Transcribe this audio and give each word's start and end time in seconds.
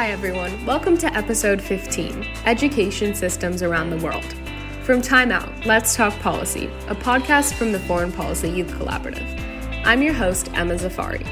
Hi, 0.00 0.12
everyone. 0.12 0.64
Welcome 0.64 0.96
to 0.96 1.14
episode 1.14 1.60
15 1.60 2.26
Education 2.46 3.14
Systems 3.14 3.62
Around 3.62 3.90
the 3.90 3.98
World. 3.98 4.24
From 4.82 5.02
Time 5.02 5.30
Out, 5.30 5.52
Let's 5.66 5.94
Talk 5.94 6.18
Policy, 6.20 6.70
a 6.88 6.94
podcast 6.94 7.52
from 7.52 7.70
the 7.70 7.80
Foreign 7.80 8.10
Policy 8.10 8.48
Youth 8.48 8.70
Collaborative. 8.70 9.28
I'm 9.84 10.00
your 10.00 10.14
host, 10.14 10.48
Emma 10.54 10.76
Zafari. 10.76 11.26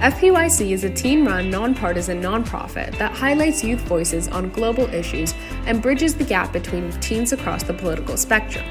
FPYC 0.00 0.70
is 0.70 0.84
a 0.84 0.90
teen 0.90 1.26
run, 1.26 1.50
nonpartisan 1.50 2.22
nonprofit 2.22 2.96
that 2.96 3.12
highlights 3.12 3.62
youth 3.62 3.82
voices 3.82 4.26
on 4.26 4.48
global 4.48 4.88
issues 4.94 5.34
and 5.66 5.82
bridges 5.82 6.14
the 6.14 6.24
gap 6.24 6.50
between 6.50 6.92
teens 7.00 7.34
across 7.34 7.62
the 7.62 7.74
political 7.74 8.16
spectrum. 8.16 8.64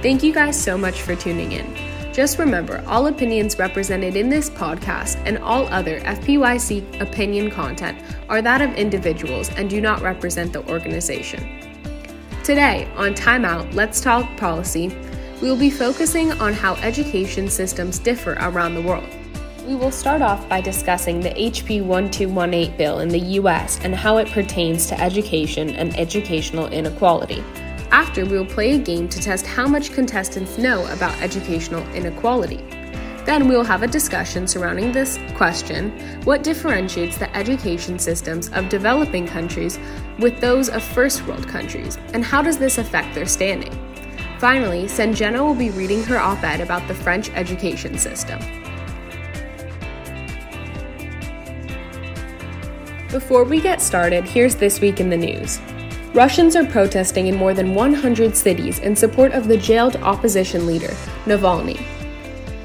Thank 0.00 0.22
you 0.22 0.32
guys 0.32 0.58
so 0.58 0.78
much 0.78 1.02
for 1.02 1.14
tuning 1.14 1.52
in. 1.52 1.95
Just 2.16 2.38
remember, 2.38 2.82
all 2.86 3.08
opinions 3.08 3.58
represented 3.58 4.16
in 4.16 4.30
this 4.30 4.48
podcast 4.48 5.20
and 5.26 5.36
all 5.36 5.66
other 5.66 6.00
FPYC 6.00 7.02
opinion 7.02 7.50
content 7.50 7.98
are 8.30 8.40
that 8.40 8.62
of 8.62 8.72
individuals 8.72 9.50
and 9.50 9.68
do 9.68 9.82
not 9.82 10.00
represent 10.00 10.50
the 10.50 10.66
organization. 10.66 11.60
Today, 12.42 12.88
on 12.96 13.12
Time 13.12 13.44
Out, 13.44 13.70
Let's 13.74 14.00
Talk 14.00 14.34
Policy, 14.38 14.96
we 15.42 15.50
will 15.50 15.58
be 15.58 15.68
focusing 15.68 16.32
on 16.40 16.54
how 16.54 16.76
education 16.76 17.50
systems 17.50 17.98
differ 17.98 18.32
around 18.40 18.76
the 18.76 18.80
world. 18.80 19.10
We 19.66 19.74
will 19.74 19.90
start 19.90 20.22
off 20.22 20.48
by 20.48 20.62
discussing 20.62 21.20
the 21.20 21.34
HB 21.34 21.84
1218 21.84 22.78
bill 22.78 23.00
in 23.00 23.10
the 23.10 23.36
US 23.40 23.78
and 23.84 23.94
how 23.94 24.16
it 24.16 24.28
pertains 24.28 24.86
to 24.86 24.98
education 24.98 25.68
and 25.76 25.94
educational 25.98 26.68
inequality. 26.68 27.44
After, 27.96 28.26
we 28.26 28.36
will 28.36 28.44
play 28.44 28.74
a 28.74 28.78
game 28.78 29.08
to 29.08 29.18
test 29.18 29.46
how 29.46 29.66
much 29.66 29.94
contestants 29.94 30.58
know 30.58 30.86
about 30.92 31.18
educational 31.22 31.82
inequality. 31.94 32.62
Then 33.24 33.48
we 33.48 33.56
will 33.56 33.64
have 33.64 33.82
a 33.82 33.86
discussion 33.86 34.46
surrounding 34.46 34.92
this 34.92 35.18
question 35.34 35.98
what 36.24 36.42
differentiates 36.42 37.16
the 37.16 37.34
education 37.34 37.98
systems 37.98 38.50
of 38.50 38.68
developing 38.68 39.26
countries 39.26 39.78
with 40.18 40.38
those 40.42 40.68
of 40.68 40.82
first 40.82 41.26
world 41.26 41.48
countries, 41.48 41.96
and 42.12 42.22
how 42.22 42.42
does 42.42 42.58
this 42.58 42.76
affect 42.76 43.14
their 43.14 43.24
standing? 43.24 43.72
Finally, 44.38 44.84
Sanjana 44.84 45.40
will 45.40 45.54
be 45.54 45.70
reading 45.70 46.04
her 46.04 46.18
op 46.18 46.44
ed 46.44 46.60
about 46.60 46.86
the 46.88 46.94
French 46.94 47.30
education 47.30 47.96
system. 47.96 48.38
Before 53.10 53.44
we 53.44 53.58
get 53.58 53.80
started, 53.80 54.24
here's 54.24 54.54
This 54.54 54.82
Week 54.82 55.00
in 55.00 55.08
the 55.08 55.16
News. 55.16 55.58
Russians 56.16 56.56
are 56.56 56.64
protesting 56.64 57.26
in 57.26 57.36
more 57.36 57.52
than 57.52 57.74
100 57.74 58.34
cities 58.34 58.78
in 58.78 58.96
support 58.96 59.32
of 59.32 59.48
the 59.48 59.56
jailed 59.58 59.96
opposition 59.96 60.66
leader, 60.66 60.88
Navalny. 61.26 61.76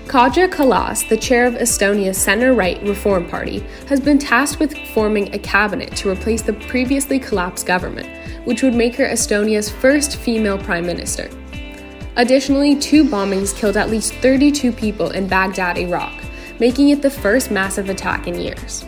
Kaja 0.05 0.49
Kallas, 0.49 1.03
the 1.09 1.17
chair 1.17 1.45
of 1.45 1.55
Estonia's 1.55 2.17
center 2.17 2.53
right 2.53 2.81
Reform 2.83 3.27
Party, 3.27 3.59
has 3.89 3.99
been 3.99 4.17
tasked 4.17 4.61
with 4.61 4.77
forming 4.93 5.35
a 5.35 5.39
cabinet 5.39 5.93
to 5.97 6.09
replace 6.09 6.41
the 6.41 6.53
previously 6.53 7.19
collapsed 7.19 7.65
government, 7.65 8.07
which 8.45 8.63
would 8.63 8.73
make 8.73 8.95
her 8.95 9.05
Estonia's 9.05 9.69
first 9.69 10.15
female 10.15 10.57
prime 10.57 10.85
minister. 10.85 11.29
Additionally, 12.15 12.77
two 12.77 13.03
bombings 13.03 13.53
killed 13.53 13.75
at 13.75 13.89
least 13.89 14.13
32 14.13 14.71
people 14.71 15.09
in 15.09 15.27
Baghdad, 15.27 15.77
Iraq, 15.77 16.13
making 16.61 16.87
it 16.87 17.01
the 17.01 17.09
first 17.09 17.51
massive 17.51 17.89
attack 17.89 18.27
in 18.27 18.39
years. 18.39 18.85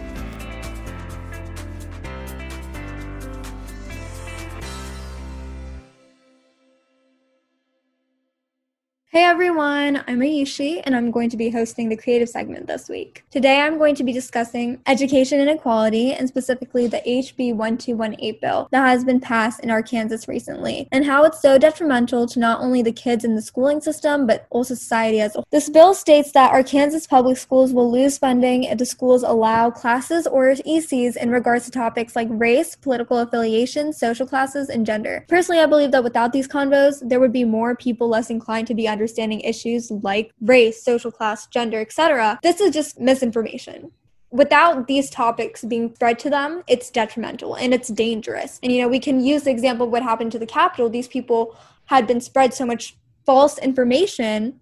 Hey 9.13 9.25
everyone, 9.25 10.03
I'm 10.07 10.21
Aishi 10.21 10.81
and 10.83 10.95
I'm 10.95 11.11
going 11.11 11.29
to 11.29 11.37
be 11.37 11.51
hosting 11.51 11.87
the 11.87 11.95
creative 11.95 12.27
segment 12.27 12.65
this 12.65 12.89
week. 12.89 13.23
Today 13.29 13.61
I'm 13.61 13.77
going 13.77 13.93
to 13.93 14.03
be 14.03 14.11
discussing 14.11 14.81
education 14.87 15.39
inequality 15.39 16.13
and 16.13 16.27
specifically 16.27 16.87
the 16.87 16.97
HB 17.05 17.53
1218 17.53 18.39
bill 18.41 18.67
that 18.71 18.87
has 18.87 19.03
been 19.05 19.19
passed 19.19 19.59
in 19.59 19.69
Arkansas 19.69 20.25
recently 20.27 20.87
and 20.91 21.05
how 21.05 21.25
it's 21.25 21.39
so 21.39 21.59
detrimental 21.59 22.25
to 22.25 22.39
not 22.39 22.59
only 22.59 22.81
the 22.81 22.91
kids 22.91 23.23
in 23.23 23.35
the 23.35 23.41
schooling 23.43 23.81
system 23.81 24.25
but 24.25 24.47
also 24.49 24.73
society 24.73 25.21
as 25.21 25.35
a 25.35 25.37
whole. 25.37 25.47
This 25.51 25.69
bill 25.69 25.93
states 25.93 26.31
that 26.31 26.51
Arkansas 26.51 27.05
public 27.07 27.37
schools 27.37 27.71
will 27.71 27.91
lose 27.91 28.17
funding 28.17 28.63
if 28.63 28.79
the 28.79 28.85
schools 28.87 29.21
allow 29.21 29.69
classes 29.69 30.25
or 30.25 30.55
ECs 30.55 31.17
in 31.17 31.29
regards 31.29 31.65
to 31.65 31.71
topics 31.71 32.15
like 32.15 32.29
race, 32.31 32.75
political 32.75 33.19
affiliation, 33.19 33.93
social 33.93 34.25
classes, 34.25 34.69
and 34.69 34.87
gender. 34.87 35.23
Personally, 35.27 35.61
I 35.61 35.67
believe 35.67 35.91
that 35.91 36.03
without 36.03 36.33
these 36.33 36.47
convos, 36.47 37.07
there 37.07 37.19
would 37.19 37.31
be 37.31 37.45
more 37.45 37.75
people 37.75 38.09
less 38.09 38.31
inclined 38.31 38.65
to 38.65 38.73
be 38.73 38.87
under 38.87 39.02
understanding 39.03 39.41
issues 39.41 39.91
like 39.91 40.31
race, 40.41 40.81
social 40.81 41.11
class, 41.11 41.47
gender, 41.47 41.79
etc. 41.81 42.39
This 42.41 42.61
is 42.61 42.71
just 42.71 42.99
misinformation 42.99 43.91
without 44.33 44.87
these 44.87 45.11
topics 45.11 45.63
being 45.63 45.93
spread 45.93 46.17
to 46.17 46.29
them, 46.29 46.63
it's 46.67 46.89
detrimental 46.89 47.53
and 47.53 47.71
it's 47.71 47.89
dangerous. 47.89 48.59
And, 48.63 48.71
you 48.71 48.81
know, 48.81 48.87
we 48.87 48.99
can 48.99 49.23
use 49.23 49.43
the 49.43 49.51
example 49.51 49.85
of 49.85 49.91
what 49.91 50.01
happened 50.01 50.31
to 50.31 50.39
the 50.39 50.47
Capitol. 50.47 50.89
These 50.89 51.07
people 51.07 51.55
had 51.85 52.07
been 52.07 52.19
spread 52.19 52.51
so 52.51 52.65
much 52.65 52.97
false 53.27 53.59
information 53.59 54.59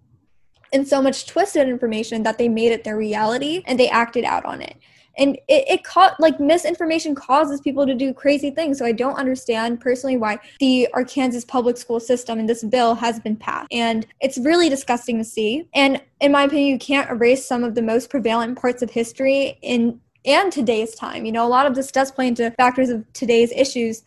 and 0.74 0.86
so 0.86 1.00
much 1.00 1.26
twisted 1.26 1.68
information 1.68 2.22
that 2.22 2.36
they 2.36 2.48
made 2.50 2.72
it 2.72 2.84
their 2.84 2.98
reality 2.98 3.62
and 3.66 3.80
they 3.80 3.88
acted 3.88 4.24
out 4.24 4.44
on 4.44 4.60
it 4.60 4.76
and 5.18 5.36
it, 5.48 5.64
it 5.68 5.84
caught 5.84 6.18
like 6.20 6.40
misinformation 6.40 7.14
causes 7.14 7.60
people 7.60 7.86
to 7.86 7.94
do 7.94 8.12
crazy 8.12 8.50
things. 8.50 8.78
So 8.78 8.84
i 8.84 8.92
don't 8.92 9.16
understand 9.16 9.80
personally 9.80 10.16
why 10.16 10.38
the 10.60 10.88
arkansas 10.94 11.46
public 11.46 11.76
school 11.76 12.00
system 12.00 12.38
and 12.38 12.48
this 12.48 12.64
bill 12.64 12.94
has 12.94 13.20
been 13.20 13.36
passed. 13.36 13.68
And 13.70 14.06
it's 14.20 14.38
really 14.38 14.68
disgusting 14.68 15.18
to 15.18 15.24
see. 15.24 15.68
And 15.74 16.00
in 16.20 16.32
my 16.32 16.44
opinion 16.44 16.68
you 16.68 16.78
can't 16.78 17.10
erase 17.10 17.44
some 17.44 17.64
of 17.64 17.74
the 17.74 17.82
most 17.82 18.10
prevalent 18.10 18.58
parts 18.58 18.82
of 18.82 18.90
history 18.90 19.58
in 19.62 20.00
and 20.24 20.52
today's 20.52 20.94
time. 20.94 21.24
You 21.24 21.32
know 21.32 21.46
a 21.46 21.48
lot 21.48 21.66
of 21.66 21.74
this 21.74 21.90
does 21.90 22.12
play 22.12 22.28
into 22.28 22.50
factors 22.52 22.90
of 22.90 23.04
today's 23.12 23.52
issues 23.52 24.02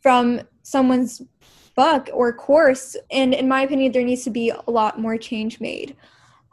from 0.00 0.40
someone's 0.62 1.22
book 1.74 2.08
or 2.12 2.32
course. 2.32 2.96
And 3.10 3.34
in 3.34 3.48
my 3.48 3.62
opinion 3.62 3.92
there 3.92 4.04
needs 4.04 4.24
to 4.24 4.30
be 4.30 4.50
a 4.50 4.70
lot 4.70 4.98
more 4.98 5.16
change 5.16 5.60
made 5.60 5.96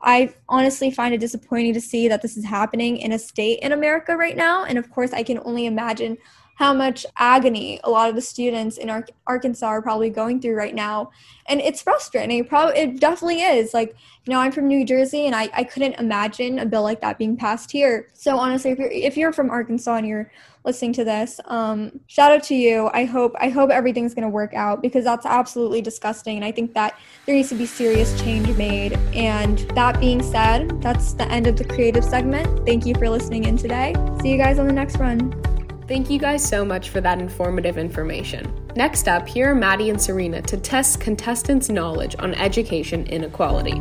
I 0.05 0.33
honestly 0.47 0.91
find 0.91 1.13
it 1.15 1.19
disappointing 1.19 1.73
to 1.73 1.81
see 1.81 2.07
that 2.07 2.21
this 2.21 2.37
is 2.37 2.45
happening 2.45 2.97
in 2.97 3.11
a 3.11 3.19
state 3.19 3.59
in 3.61 3.71
America 3.71 4.15
right 4.15 4.37
now. 4.37 4.63
And 4.63 4.77
of 4.77 4.91
course, 4.91 5.11
I 5.11 5.23
can 5.23 5.39
only 5.43 5.65
imagine 5.65 6.17
how 6.55 6.73
much 6.73 7.05
agony 7.17 7.79
a 7.83 7.89
lot 7.89 8.09
of 8.09 8.15
the 8.15 8.21
students 8.21 8.77
in 8.77 8.89
Ar- 8.89 9.07
Arkansas 9.27 9.67
are 9.67 9.81
probably 9.81 10.09
going 10.09 10.41
through 10.41 10.55
right 10.55 10.73
now. 10.73 11.11
And 11.47 11.61
it's 11.61 11.81
frustrating. 11.81 12.39
It 12.39 12.49
probably 12.49 12.77
it 12.79 12.99
definitely 12.99 13.41
is. 13.41 13.73
Like, 13.73 13.95
you 14.25 14.33
know, 14.33 14.39
I'm 14.39 14.51
from 14.51 14.67
New 14.67 14.85
Jersey 14.85 15.25
and 15.27 15.35
I, 15.35 15.49
I 15.53 15.63
couldn't 15.63 15.93
imagine 15.93 16.59
a 16.59 16.65
bill 16.65 16.81
like 16.81 17.01
that 17.01 17.17
being 17.17 17.37
passed 17.37 17.71
here. 17.71 18.07
So 18.13 18.37
honestly, 18.37 18.71
if 18.71 18.79
you're 18.79 18.91
if 18.91 19.17
you're 19.17 19.33
from 19.33 19.49
Arkansas 19.49 19.95
and 19.97 20.07
you're 20.07 20.31
listening 20.63 20.93
to 20.93 21.03
this, 21.03 21.39
um, 21.45 21.99
shout 22.07 22.31
out 22.31 22.43
to 22.43 22.55
you. 22.55 22.89
I 22.93 23.03
hope 23.03 23.33
I 23.39 23.49
hope 23.49 23.69
everything's 23.69 24.13
gonna 24.13 24.29
work 24.29 24.53
out 24.53 24.81
because 24.81 25.03
that's 25.03 25.25
absolutely 25.25 25.81
disgusting. 25.81 26.37
And 26.37 26.45
I 26.45 26.51
think 26.53 26.73
that 26.73 26.97
there 27.25 27.35
needs 27.35 27.49
to 27.49 27.55
be 27.55 27.65
serious 27.65 28.19
change 28.21 28.47
made. 28.57 28.93
And 29.13 29.59
that 29.75 29.99
being 29.99 30.23
said, 30.23 30.81
that's 30.81 31.13
the 31.13 31.27
end 31.29 31.47
of 31.47 31.57
the 31.57 31.65
creative 31.65 32.05
segment. 32.05 32.65
Thank 32.65 32.85
you 32.85 32.95
for 32.95 33.09
listening 33.09 33.43
in 33.43 33.57
today. 33.57 33.93
See 34.21 34.31
you 34.31 34.37
guys 34.37 34.57
on 34.57 34.67
the 34.67 34.73
next 34.73 34.97
run. 34.97 35.64
Thank 35.87 36.09
you 36.09 36.17
guys 36.17 36.43
so 36.43 36.65
much 36.65 36.89
for 36.89 36.99
that 37.01 37.19
informative 37.19 37.77
information. 37.77 38.51
Next 38.75 39.07
up, 39.07 39.27
here 39.27 39.51
are 39.51 39.55
Maddie 39.55 39.91
and 39.91 40.01
Serena 40.01 40.41
to 40.41 40.57
test 40.57 40.99
contestants' 40.99 41.69
knowledge 41.69 42.15
on 42.17 42.33
education 42.33 43.05
inequality. 43.05 43.79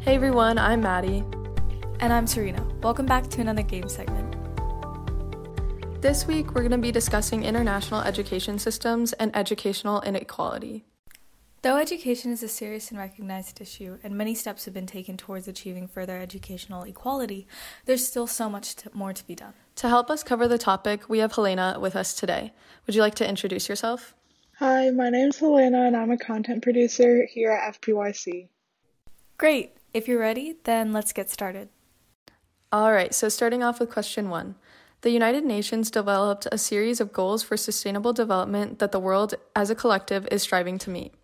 Hey 0.00 0.14
everyone, 0.14 0.56
I'm 0.56 0.80
Maddie. 0.80 1.22
And 2.00 2.14
I'm 2.14 2.26
Serena. 2.26 2.66
Welcome 2.82 3.04
back 3.04 3.28
to 3.28 3.42
another 3.42 3.60
game 3.60 3.90
segment. 3.90 4.36
This 6.00 6.26
week, 6.26 6.54
we're 6.54 6.62
going 6.62 6.70
to 6.70 6.78
be 6.78 6.92
discussing 6.92 7.44
international 7.44 8.00
education 8.00 8.58
systems 8.58 9.12
and 9.12 9.36
educational 9.36 10.00
inequality. 10.00 10.86
Though 11.60 11.76
education 11.76 12.32
is 12.32 12.42
a 12.42 12.48
serious 12.48 12.90
and 12.90 12.98
recognized 12.98 13.60
issue, 13.60 13.98
and 14.02 14.16
many 14.16 14.34
steps 14.34 14.64
have 14.64 14.72
been 14.72 14.86
taken 14.86 15.18
towards 15.18 15.46
achieving 15.46 15.88
further 15.88 16.16
educational 16.16 16.84
equality, 16.84 17.46
there's 17.84 18.06
still 18.06 18.26
so 18.26 18.48
much 18.48 18.76
to, 18.76 18.90
more 18.94 19.12
to 19.12 19.26
be 19.26 19.34
done. 19.34 19.52
To 19.78 19.88
help 19.88 20.10
us 20.10 20.24
cover 20.24 20.48
the 20.48 20.58
topic, 20.58 21.08
we 21.08 21.20
have 21.20 21.32
Helena 21.32 21.78
with 21.78 21.94
us 21.94 22.12
today. 22.12 22.52
Would 22.84 22.96
you 22.96 23.00
like 23.00 23.14
to 23.14 23.28
introduce 23.28 23.68
yourself? 23.68 24.12
Hi, 24.56 24.90
my 24.90 25.08
name's 25.08 25.38
Helena, 25.38 25.86
and 25.86 25.96
I'm 25.96 26.10
a 26.10 26.18
content 26.18 26.64
producer 26.64 27.24
here 27.26 27.52
at 27.52 27.80
FPYC. 27.80 28.48
Great! 29.36 29.76
If 29.94 30.08
you're 30.08 30.18
ready, 30.18 30.56
then 30.64 30.92
let's 30.92 31.12
get 31.12 31.30
started. 31.30 31.68
All 32.72 32.90
right, 32.90 33.14
so 33.14 33.28
starting 33.28 33.62
off 33.62 33.78
with 33.78 33.88
question 33.88 34.30
one. 34.30 34.56
The 35.02 35.10
United 35.10 35.44
Nations 35.44 35.92
developed 35.92 36.48
a 36.50 36.58
series 36.58 37.00
of 37.00 37.12
goals 37.12 37.44
for 37.44 37.56
sustainable 37.56 38.12
development 38.12 38.80
that 38.80 38.90
the 38.90 38.98
world 38.98 39.34
as 39.54 39.70
a 39.70 39.76
collective 39.76 40.26
is 40.32 40.42
striving 40.42 40.78
to 40.78 40.90
meet. 40.90 41.14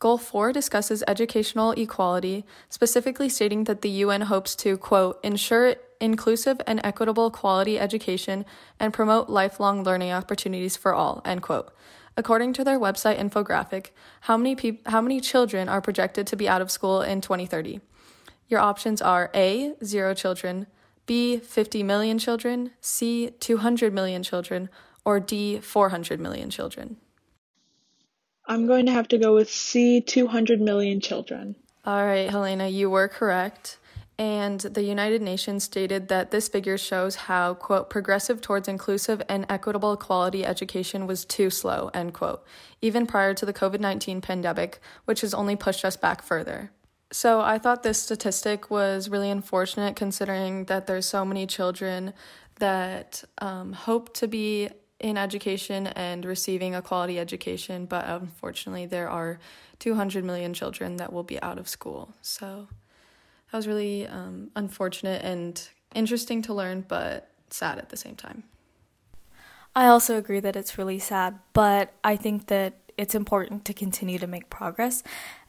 Goal 0.00 0.16
4 0.16 0.54
discusses 0.54 1.04
educational 1.06 1.72
equality, 1.72 2.46
specifically 2.70 3.28
stating 3.28 3.64
that 3.64 3.82
the 3.82 3.90
UN 4.04 4.22
hopes 4.22 4.56
to, 4.56 4.78
quote, 4.78 5.20
ensure 5.22 5.74
inclusive 6.00 6.58
and 6.66 6.80
equitable 6.82 7.30
quality 7.30 7.78
education 7.78 8.46
and 8.80 8.94
promote 8.94 9.28
lifelong 9.28 9.84
learning 9.84 10.10
opportunities 10.10 10.74
for 10.74 10.94
all, 10.94 11.20
end 11.26 11.42
quote. 11.42 11.70
According 12.16 12.54
to 12.54 12.64
their 12.64 12.80
website 12.80 13.18
infographic, 13.20 13.90
how 14.22 14.38
many, 14.38 14.56
peop- 14.56 14.88
how 14.88 15.02
many 15.02 15.20
children 15.20 15.68
are 15.68 15.82
projected 15.82 16.26
to 16.28 16.36
be 16.36 16.48
out 16.48 16.62
of 16.62 16.70
school 16.70 17.02
in 17.02 17.20
2030? 17.20 17.80
Your 18.48 18.60
options 18.60 19.02
are 19.02 19.30
A, 19.34 19.74
zero 19.84 20.14
children, 20.14 20.66
B, 21.04 21.36
50 21.36 21.82
million 21.82 22.18
children, 22.18 22.70
C, 22.80 23.32
200 23.38 23.92
million 23.92 24.22
children, 24.22 24.70
or 25.04 25.20
D, 25.20 25.60
400 25.60 26.18
million 26.18 26.48
children? 26.48 26.96
I'm 28.50 28.66
going 28.66 28.86
to 28.86 28.92
have 28.92 29.06
to 29.08 29.18
go 29.18 29.32
with 29.32 29.48
C, 29.48 30.00
200 30.00 30.60
million 30.60 31.00
children. 31.00 31.54
All 31.84 32.04
right, 32.04 32.28
Helena, 32.28 32.66
you 32.66 32.90
were 32.90 33.06
correct. 33.06 33.78
And 34.18 34.58
the 34.58 34.82
United 34.82 35.22
Nations 35.22 35.62
stated 35.62 36.08
that 36.08 36.32
this 36.32 36.48
figure 36.48 36.76
shows 36.76 37.14
how, 37.14 37.54
quote, 37.54 37.88
progressive 37.88 38.40
towards 38.40 38.66
inclusive 38.66 39.22
and 39.28 39.46
equitable 39.48 39.96
quality 39.96 40.44
education 40.44 41.06
was 41.06 41.24
too 41.24 41.48
slow, 41.48 41.92
end 41.94 42.12
quote, 42.12 42.44
even 42.82 43.06
prior 43.06 43.34
to 43.34 43.46
the 43.46 43.52
COVID 43.52 43.78
19 43.78 44.20
pandemic, 44.20 44.80
which 45.04 45.20
has 45.20 45.32
only 45.32 45.54
pushed 45.54 45.84
us 45.84 45.96
back 45.96 46.20
further. 46.20 46.72
So 47.12 47.40
I 47.40 47.56
thought 47.58 47.84
this 47.84 48.02
statistic 48.02 48.68
was 48.68 49.08
really 49.08 49.30
unfortunate 49.30 49.94
considering 49.94 50.64
that 50.64 50.88
there's 50.88 51.06
so 51.06 51.24
many 51.24 51.46
children 51.46 52.14
that 52.58 53.22
um, 53.38 53.72
hope 53.74 54.12
to 54.14 54.26
be 54.26 54.70
in 55.00 55.16
education 55.16 55.86
and 55.88 56.24
receiving 56.24 56.74
a 56.74 56.82
quality 56.82 57.18
education, 57.18 57.86
but 57.86 58.06
unfortunately 58.06 58.86
there 58.86 59.08
are 59.08 59.38
200 59.78 60.22
million 60.24 60.52
children 60.52 60.96
that 60.96 61.12
will 61.12 61.22
be 61.22 61.40
out 61.42 61.58
of 61.58 61.68
school. 61.68 62.14
So 62.20 62.68
that 63.50 63.56
was 63.56 63.66
really 63.66 64.06
um, 64.06 64.50
unfortunate 64.54 65.22
and 65.24 65.68
interesting 65.94 66.42
to 66.42 66.54
learn, 66.54 66.84
but 66.86 67.30
sad 67.48 67.78
at 67.78 67.88
the 67.88 67.96
same 67.96 68.14
time. 68.14 68.44
I 69.74 69.86
also 69.86 70.18
agree 70.18 70.40
that 70.40 70.56
it's 70.56 70.76
really 70.76 70.98
sad, 70.98 71.38
but 71.52 71.92
I 72.04 72.16
think 72.16 72.48
that 72.48 72.74
it's 72.98 73.14
important 73.14 73.64
to 73.64 73.72
continue 73.72 74.18
to 74.18 74.26
make 74.26 74.50
progress, 74.50 75.02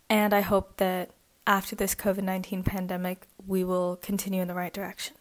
and 0.09 0.33
I 0.33 0.41
hope 0.41 0.77
that 0.77 1.09
after 1.47 1.75
this 1.75 1.95
COVID 1.95 2.23
19 2.23 2.63
pandemic, 2.63 3.27
we 3.45 3.63
will 3.63 3.97
continue 3.97 4.41
in 4.41 4.47
the 4.47 4.53
right 4.53 4.73
direction. 4.73 5.15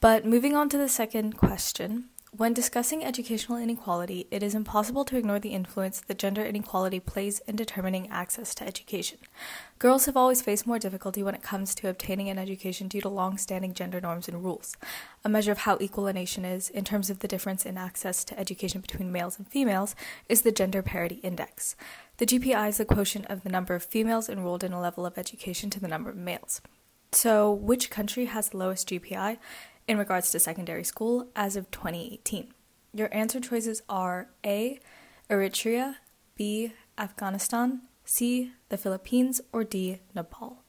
But 0.00 0.24
moving 0.24 0.56
on 0.56 0.68
to 0.70 0.78
the 0.78 0.88
second 0.88 1.36
question. 1.36 2.08
When 2.34 2.54
discussing 2.54 3.04
educational 3.04 3.58
inequality, 3.58 4.26
it 4.30 4.42
is 4.42 4.54
impossible 4.54 5.04
to 5.04 5.18
ignore 5.18 5.38
the 5.38 5.50
influence 5.50 6.00
that 6.00 6.18
gender 6.18 6.42
inequality 6.42 6.98
plays 6.98 7.40
in 7.40 7.56
determining 7.56 8.08
access 8.08 8.54
to 8.54 8.66
education. 8.66 9.18
Girls 9.78 10.06
have 10.06 10.16
always 10.16 10.40
faced 10.40 10.66
more 10.66 10.78
difficulty 10.78 11.22
when 11.22 11.34
it 11.34 11.42
comes 11.42 11.74
to 11.74 11.90
obtaining 11.90 12.30
an 12.30 12.38
education 12.38 12.88
due 12.88 13.02
to 13.02 13.10
long 13.10 13.36
standing 13.36 13.74
gender 13.74 14.00
norms 14.00 14.28
and 14.28 14.42
rules. 14.42 14.78
A 15.22 15.28
measure 15.28 15.52
of 15.52 15.58
how 15.58 15.76
equal 15.78 16.06
a 16.06 16.12
nation 16.14 16.46
is, 16.46 16.70
in 16.70 16.86
terms 16.86 17.10
of 17.10 17.18
the 17.18 17.28
difference 17.28 17.66
in 17.66 17.76
access 17.76 18.24
to 18.24 18.40
education 18.40 18.80
between 18.80 19.12
males 19.12 19.36
and 19.36 19.46
females, 19.46 19.94
is 20.26 20.40
the 20.40 20.52
Gender 20.52 20.80
Parity 20.80 21.16
Index. 21.16 21.76
The 22.16 22.24
GPI 22.24 22.66
is 22.66 22.78
the 22.78 22.86
quotient 22.86 23.26
of 23.26 23.42
the 23.42 23.50
number 23.50 23.74
of 23.74 23.84
females 23.84 24.30
enrolled 24.30 24.64
in 24.64 24.72
a 24.72 24.80
level 24.80 25.04
of 25.04 25.18
education 25.18 25.68
to 25.68 25.80
the 25.80 25.86
number 25.86 26.08
of 26.08 26.16
males. 26.16 26.62
So, 27.14 27.52
which 27.52 27.90
country 27.90 28.24
has 28.24 28.48
the 28.48 28.56
lowest 28.56 28.88
GPI 28.88 29.36
in 29.86 29.98
regards 29.98 30.30
to 30.30 30.40
secondary 30.40 30.84
school 30.84 31.28
as 31.34 31.56
of 31.56 31.70
2018? 31.70 32.52
Your 32.94 33.14
answer 33.14 33.40
choices 33.40 33.82
are 33.88 34.28
A. 34.44 34.78
Eritrea, 35.30 35.96
B. 36.36 36.72
Afghanistan, 36.98 37.82
C. 38.04 38.52
The 38.68 38.76
Philippines, 38.76 39.40
or 39.52 39.64
D. 39.64 40.00
Nepal. 40.14 40.62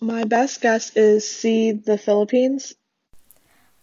My 0.00 0.24
best 0.24 0.60
guess 0.60 0.94
is 0.96 1.28
C. 1.28 1.72
The 1.72 1.98
Philippines. 1.98 2.74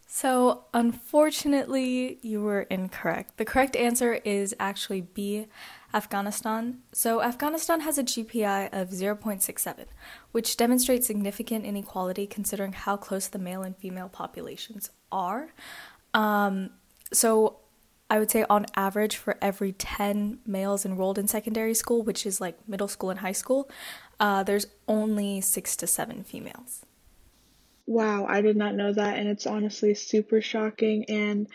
So, 0.08 0.66
unfortunately, 0.74 2.20
you 2.22 2.42
were 2.42 2.64
incorrect. 2.64 3.38
The 3.38 3.46
correct 3.46 3.76
answer 3.78 4.16
is 4.26 4.54
actually 4.60 5.02
B. 5.02 5.48
Afghanistan. 5.94 6.80
So, 6.92 7.22
Afghanistan 7.22 7.82
has 7.82 7.98
a 7.98 8.04
GPI 8.04 8.70
of 8.72 8.90
0.67, 8.90 9.86
which 10.32 10.58
demonstrates 10.58 11.08
significant 11.08 11.66
inequality 11.66 12.28
considering 12.28 12.74
how 12.74 12.98
close 12.98 13.28
the 13.28 13.40
male 13.40 13.62
and 13.64 13.76
female 13.76 14.10
populations 14.10 14.90
are. 15.12 15.54
Um, 16.14 16.72
so, 17.12 17.58
I 18.10 18.20
would 18.20 18.30
say 18.30 18.46
on 18.50 18.66
average, 18.76 19.16
for 19.16 19.38
every 19.42 19.72
10 19.72 20.40
males 20.46 20.86
enrolled 20.86 21.18
in 21.18 21.28
secondary 21.28 21.74
school, 21.74 22.04
which 22.04 22.26
is 22.26 22.42
like 22.42 22.58
middle 22.68 22.90
school 22.90 23.10
and 23.10 23.20
high 23.20 23.32
school, 23.32 23.70
uh, 24.20 24.44
there's 24.44 24.68
only 24.88 25.42
six 25.42 25.76
to 25.78 25.88
seven 25.88 26.24
females. 26.24 26.86
Wow, 27.88 28.26
I 28.26 28.42
did 28.42 28.56
not 28.56 28.76
know 28.76 28.94
that, 28.94 29.18
and 29.18 29.28
it's 29.28 29.48
honestly 29.48 29.94
super 29.96 30.42
shocking. 30.42 31.06
And 31.10 31.48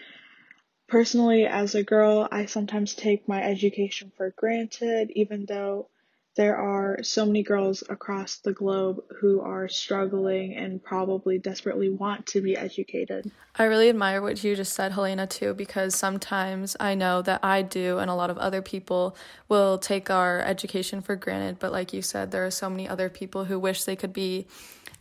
personally, 0.88 1.46
as 1.46 1.74
a 1.74 1.82
girl, 1.82 2.28
I 2.30 2.46
sometimes 2.46 2.94
take 2.94 3.28
my 3.28 3.42
education 3.42 4.12
for 4.16 4.32
granted, 4.36 5.10
even 5.14 5.46
though 5.46 5.88
there 6.36 6.56
are 6.56 7.02
so 7.02 7.24
many 7.24 7.42
girls 7.42 7.82
across 7.88 8.36
the 8.36 8.52
globe 8.52 9.02
who 9.20 9.40
are 9.40 9.68
struggling 9.68 10.54
and 10.54 10.82
probably 10.82 11.38
desperately 11.38 11.88
want 11.88 12.26
to 12.26 12.42
be 12.42 12.56
educated. 12.56 13.30
I 13.58 13.64
really 13.64 13.88
admire 13.88 14.20
what 14.20 14.44
you 14.44 14.54
just 14.54 14.74
said, 14.74 14.92
Helena, 14.92 15.26
too, 15.26 15.54
because 15.54 15.94
sometimes 15.94 16.76
I 16.78 16.94
know 16.94 17.22
that 17.22 17.42
I 17.42 17.62
do 17.62 17.98
and 17.98 18.10
a 18.10 18.14
lot 18.14 18.28
of 18.28 18.36
other 18.36 18.60
people 18.60 19.16
will 19.48 19.78
take 19.78 20.10
our 20.10 20.40
education 20.40 21.00
for 21.00 21.16
granted. 21.16 21.58
But 21.58 21.72
like 21.72 21.94
you 21.94 22.02
said, 22.02 22.30
there 22.30 22.44
are 22.44 22.50
so 22.50 22.68
many 22.68 22.86
other 22.86 23.08
people 23.08 23.46
who 23.46 23.58
wish 23.58 23.84
they 23.84 23.96
could 23.96 24.12
be 24.12 24.46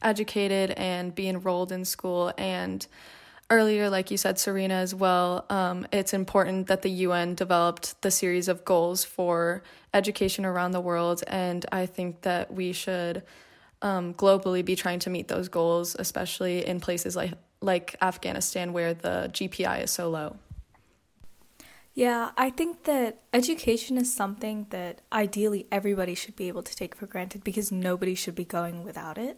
educated 0.02 0.72
and 0.72 1.14
be 1.14 1.28
enrolled 1.28 1.74
in 1.74 1.84
school. 1.84 2.32
And 2.38 2.88
earlier, 3.50 3.90
like 3.90 4.12
you 4.12 4.18
said, 4.18 4.40
Serena, 4.40 4.76
as 4.76 4.96
well, 4.96 5.46
um, 5.50 5.86
it's 5.92 6.14
important 6.14 6.68
that 6.68 6.82
the 6.82 6.90
UN 6.90 7.36
developed 7.36 8.02
the 8.02 8.12
series 8.12 8.48
of 8.48 8.66
goals 8.66 9.04
for 9.04 9.64
education 9.94 10.46
around 10.46 10.72
the 10.72 10.82
world. 10.82 11.24
And 11.28 11.66
I 11.72 11.86
think 11.86 12.22
that 12.22 12.54
we 12.54 12.74
should 12.74 13.24
um, 13.82 14.14
globally 14.14 14.64
be 14.66 14.76
trying 14.76 15.00
to 15.00 15.10
meet 15.10 15.28
those 15.28 15.48
goals, 15.48 15.96
especially 15.98 16.66
in 16.66 16.80
places 16.80 17.16
like, 17.16 17.34
like 17.62 17.96
Afghanistan, 18.02 18.74
where 18.74 18.94
the 18.94 19.30
GPI 19.32 19.84
is 19.84 19.92
so 19.92 20.10
low. 20.10 20.38
Yeah, 21.94 22.32
I 22.36 22.50
think 22.50 22.84
that 22.84 23.22
education 23.32 23.98
is 23.98 24.14
something 24.14 24.68
that 24.72 25.00
ideally 25.14 25.66
everybody 25.72 26.14
should 26.14 26.36
be 26.36 26.50
able 26.50 26.64
to 26.64 26.76
take 26.76 26.94
for 26.94 27.08
granted 27.08 27.44
because 27.44 27.72
nobody 27.72 28.16
should 28.16 28.36
be 28.36 28.44
going 28.44 28.84
without 28.84 29.18
it. 29.18 29.38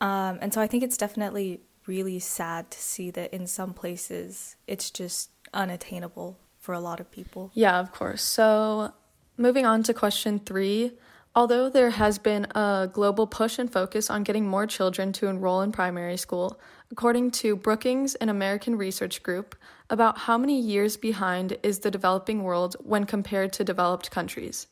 Um, 0.00 0.38
and 0.42 0.52
so 0.52 0.60
I 0.60 0.66
think 0.66 0.82
it's 0.82 0.96
definitely 0.96 1.60
really 1.86 2.18
sad 2.18 2.70
to 2.70 2.78
see 2.78 3.10
that 3.10 3.32
in 3.32 3.46
some 3.46 3.74
places 3.74 4.56
it's 4.66 4.90
just 4.90 5.30
unattainable 5.52 6.38
for 6.58 6.72
a 6.72 6.80
lot 6.80 7.00
of 7.00 7.10
people. 7.10 7.50
Yeah, 7.54 7.78
of 7.78 7.92
course. 7.92 8.22
So, 8.22 8.92
moving 9.36 9.66
on 9.66 9.82
to 9.84 9.94
question 9.94 10.38
three. 10.38 10.92
Although 11.36 11.68
there 11.68 11.90
has 11.90 12.18
been 12.18 12.46
a 12.54 12.88
global 12.92 13.26
push 13.26 13.58
and 13.58 13.70
focus 13.70 14.08
on 14.08 14.22
getting 14.22 14.46
more 14.46 14.68
children 14.68 15.12
to 15.14 15.26
enroll 15.26 15.62
in 15.62 15.72
primary 15.72 16.16
school, 16.16 16.60
according 16.92 17.32
to 17.32 17.56
Brookings, 17.56 18.14
an 18.14 18.28
American 18.28 18.76
research 18.76 19.20
group, 19.22 19.56
about 19.90 20.16
how 20.16 20.38
many 20.38 20.60
years 20.60 20.96
behind 20.96 21.58
is 21.64 21.80
the 21.80 21.90
developing 21.90 22.44
world 22.44 22.76
when 22.80 23.04
compared 23.04 23.52
to 23.54 23.64
developed 23.64 24.12
countries 24.12 24.68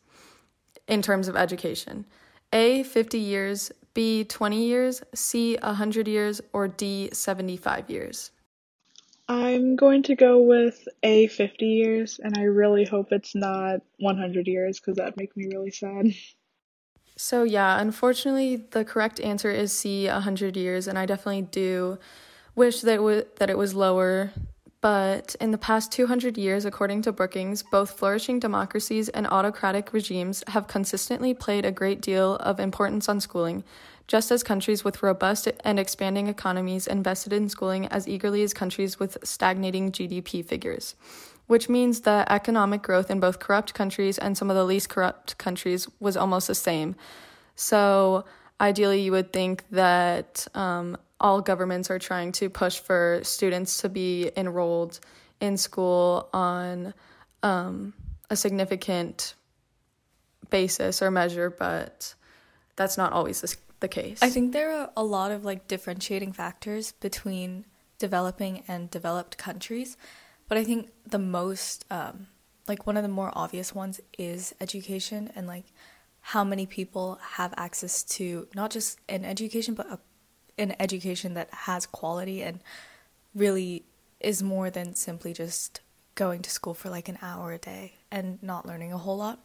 in 0.87 1.03
terms 1.03 1.27
of 1.27 1.37
education? 1.37 2.07
A, 2.53 2.83
50 2.83 3.19
years, 3.19 3.73
B, 3.95 4.25
20 4.25 4.65
years, 4.65 5.03
C, 5.15 5.57
100 5.63 6.09
years, 6.09 6.41
or 6.53 6.69
D, 6.69 7.11
75 7.13 7.91
years? 7.91 8.31
I'm 9.29 9.77
going 9.77 10.03
to 10.05 10.15
go 10.15 10.43
with 10.43 10.87
A, 11.03 11.27
50 11.29 11.65
years, 11.65 12.21
and 12.23 12.37
I 12.37 12.43
really 12.43 12.85
hope 12.85 13.13
it's 13.13 13.35
not 13.35 13.81
100 13.99 14.47
years 14.47 14.79
because 14.81 14.97
that'd 14.97 15.17
make 15.17 15.37
me 15.37 15.47
really 15.53 15.71
sad. 15.71 16.13
So, 17.17 17.45
yeah, 17.45 17.81
unfortunately, 17.81 18.57
the 18.57 18.85
correct 18.85 19.21
answer 19.21 19.51
is 19.51 19.73
C, 19.73 20.07
100 20.09 20.57
years, 20.57 20.89
and 20.89 20.99
I 20.99 21.07
definitely 21.07 21.43
do 21.43 21.99
wish 22.55 22.81
that 22.81 22.95
it, 22.95 22.97
w- 22.97 23.25
that 23.37 23.51
it 23.51 23.59
was 23.59 23.75
lower 23.75 24.33
but 24.83 25.37
in 25.41 25.53
the 25.53 25.59
past 25.59 25.93
200 25.93 26.37
years, 26.37 26.65
according 26.65 27.03
to 27.03 27.13
Brookings, 27.13 27.63
both 27.63 27.93
flourishing 27.93 28.41
democracies 28.41 29.09
and 29.09 29.29
autocratic 29.29 29.93
regimes 29.93 30.43
have 30.49 30.67
consistently 30.67 31.33
played 31.33 31.65
a 31.65 31.71
great 31.71 32.01
deal 32.01 32.35
of 32.37 32.59
importance 32.59 33.09
on 33.09 33.21
schooling, 33.21 33.63
just 34.09 34.33
as 34.33 34.43
countries 34.43 34.83
with 34.83 35.01
robust 35.01 35.49
and 35.61 35.79
expanding 35.79 36.27
economies 36.27 36.89
invested 36.89 37.33
in 37.33 37.49
schooling 37.49 37.87
as 37.87 38.09
eagerly 38.09 38.43
as 38.43 38.53
countries 38.53 38.99
with 38.99 39.17
stagnating 39.23 39.93
GDP 39.93 40.45
figures. 40.45 40.97
Which 41.47 41.69
means 41.69 42.01
that 42.01 42.29
economic 42.29 42.83
growth 42.83 43.09
in 43.09 43.21
both 43.21 43.39
corrupt 43.39 43.75
countries 43.75 44.19
and 44.19 44.37
some 44.37 44.51
of 44.51 44.57
the 44.57 44.65
least 44.65 44.89
corrupt 44.89 45.39
countries 45.39 45.87
was 46.01 46.17
almost 46.17 46.49
the 46.49 46.57
same. 46.57 46.97
So, 47.55 48.25
ideally, 48.61 49.03
you 49.03 49.13
would 49.13 49.33
think 49.33 49.65
that 49.71 50.49
um, 50.55 50.97
all 51.23 51.41
governments 51.41 51.91
are 51.91 51.99
trying 51.99 52.33
to 52.33 52.51
push 52.51 52.79
for 52.79 53.21
students 53.23 53.79
to 53.79 53.89
be 53.89 54.31
enrolled 54.37 55.01
in 55.41 55.57
school 55.57 56.29
on 56.33 56.93
um, 57.43 57.95
a 58.29 58.37
significant 58.37 59.35
basis 60.51 61.01
or 61.01 61.11
measure, 61.11 61.49
but 61.49 62.15
that's 62.77 62.99
not 62.99 63.13
always 63.13 63.57
the 63.81 63.89
case. 63.89 64.23
I 64.23 64.31
think 64.31 64.53
there 64.53 64.73
are 64.73 64.91
a 64.97 65.05
lot 65.05 65.31
of 65.31 65.45
like 65.45 65.69
differentiating 65.69 66.33
factors 66.33 66.93
between 66.93 67.65
developing 67.99 68.65
and 68.67 68.91
developed 68.91 69.39
countries, 69.39 69.97
but 70.49 70.59
I 70.59 70.65
think 70.65 70.91
the 71.07 71.19
most 71.19 71.85
um, 71.91 72.27
like 72.69 72.87
one 72.87 72.97
of 72.97 73.03
the 73.03 73.09
more 73.09 73.31
obvious 73.35 73.75
ones 73.75 74.01
is 74.19 74.55
education 74.61 75.31
and 75.35 75.47
like 75.47 75.67
how 76.21 76.45
many 76.45 76.67
people 76.67 77.19
have 77.23 77.53
access 77.57 78.03
to 78.05 78.47
not 78.55 78.71
just 78.71 78.99
an 79.09 79.25
education 79.25 79.75
but 79.75 79.87
a 79.87 79.99
an 80.63 80.75
education 80.81 81.35
that 81.35 81.51
has 81.51 81.87
quality 81.87 82.43
and 82.43 82.61
really 83.35 83.85
is 84.21 84.43
more 84.43 84.71
than 84.71 84.95
simply 84.95 85.33
just 85.33 85.81
going 86.15 86.43
to 86.43 86.51
school 86.51 86.75
for 86.75 86.91
like 86.91 87.09
an 87.09 87.19
hour 87.23 87.53
a 87.53 87.59
day 87.59 87.95
and 88.11 88.43
not 88.43 88.67
learning 88.67 88.93
a 88.93 88.99
whole 88.99 89.17
lot. 89.17 89.41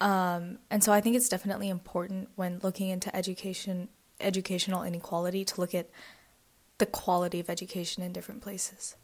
Um, 0.00 0.58
and 0.70 0.82
so 0.82 0.92
I 0.92 1.00
think 1.00 1.16
it's 1.16 1.28
definitely 1.28 1.68
important 1.68 2.28
when 2.36 2.60
looking 2.62 2.88
into 2.88 3.14
education, 3.14 3.88
educational 4.20 4.82
inequality, 4.82 5.44
to 5.44 5.60
look 5.60 5.74
at 5.74 5.88
the 6.78 6.86
quality 6.86 7.40
of 7.40 7.50
education 7.50 8.02
in 8.02 8.12
different 8.12 8.40
places. 8.40 8.96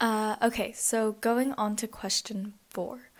Uh, 0.00 0.36
okay, 0.40 0.72
so 0.72 1.12
going 1.20 1.52
on 1.54 1.74
to 1.76 1.88
question 1.88 2.54
four. 2.70 3.10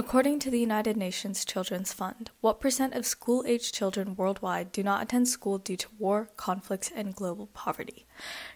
According 0.00 0.38
to 0.40 0.50
the 0.50 0.60
United 0.60 0.96
Nations 0.96 1.44
Children's 1.44 1.92
Fund, 1.92 2.30
what 2.40 2.60
percent 2.60 2.94
of 2.94 3.04
school 3.04 3.42
aged 3.48 3.74
children 3.74 4.14
worldwide 4.14 4.70
do 4.70 4.84
not 4.84 5.02
attend 5.02 5.26
school 5.26 5.58
due 5.58 5.76
to 5.76 5.88
war, 5.98 6.30
conflicts, 6.36 6.92
and 6.94 7.16
global 7.16 7.48
poverty? 7.48 8.06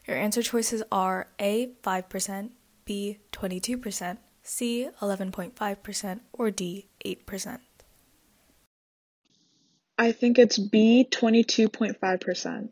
Your 0.06 0.16
answer 0.16 0.40
choices 0.40 0.84
are 0.92 1.26
A, 1.40 1.72
5%, 1.82 2.50
B, 2.84 3.18
22%, 3.32 4.18
C, 4.44 4.88
11.5%, 5.00 6.20
or 6.32 6.52
D, 6.52 6.87
8%. 7.04 7.58
I 9.99 10.12
think 10.12 10.38
it's 10.38 10.58
B, 10.58 11.08
22.5%. 11.11 12.68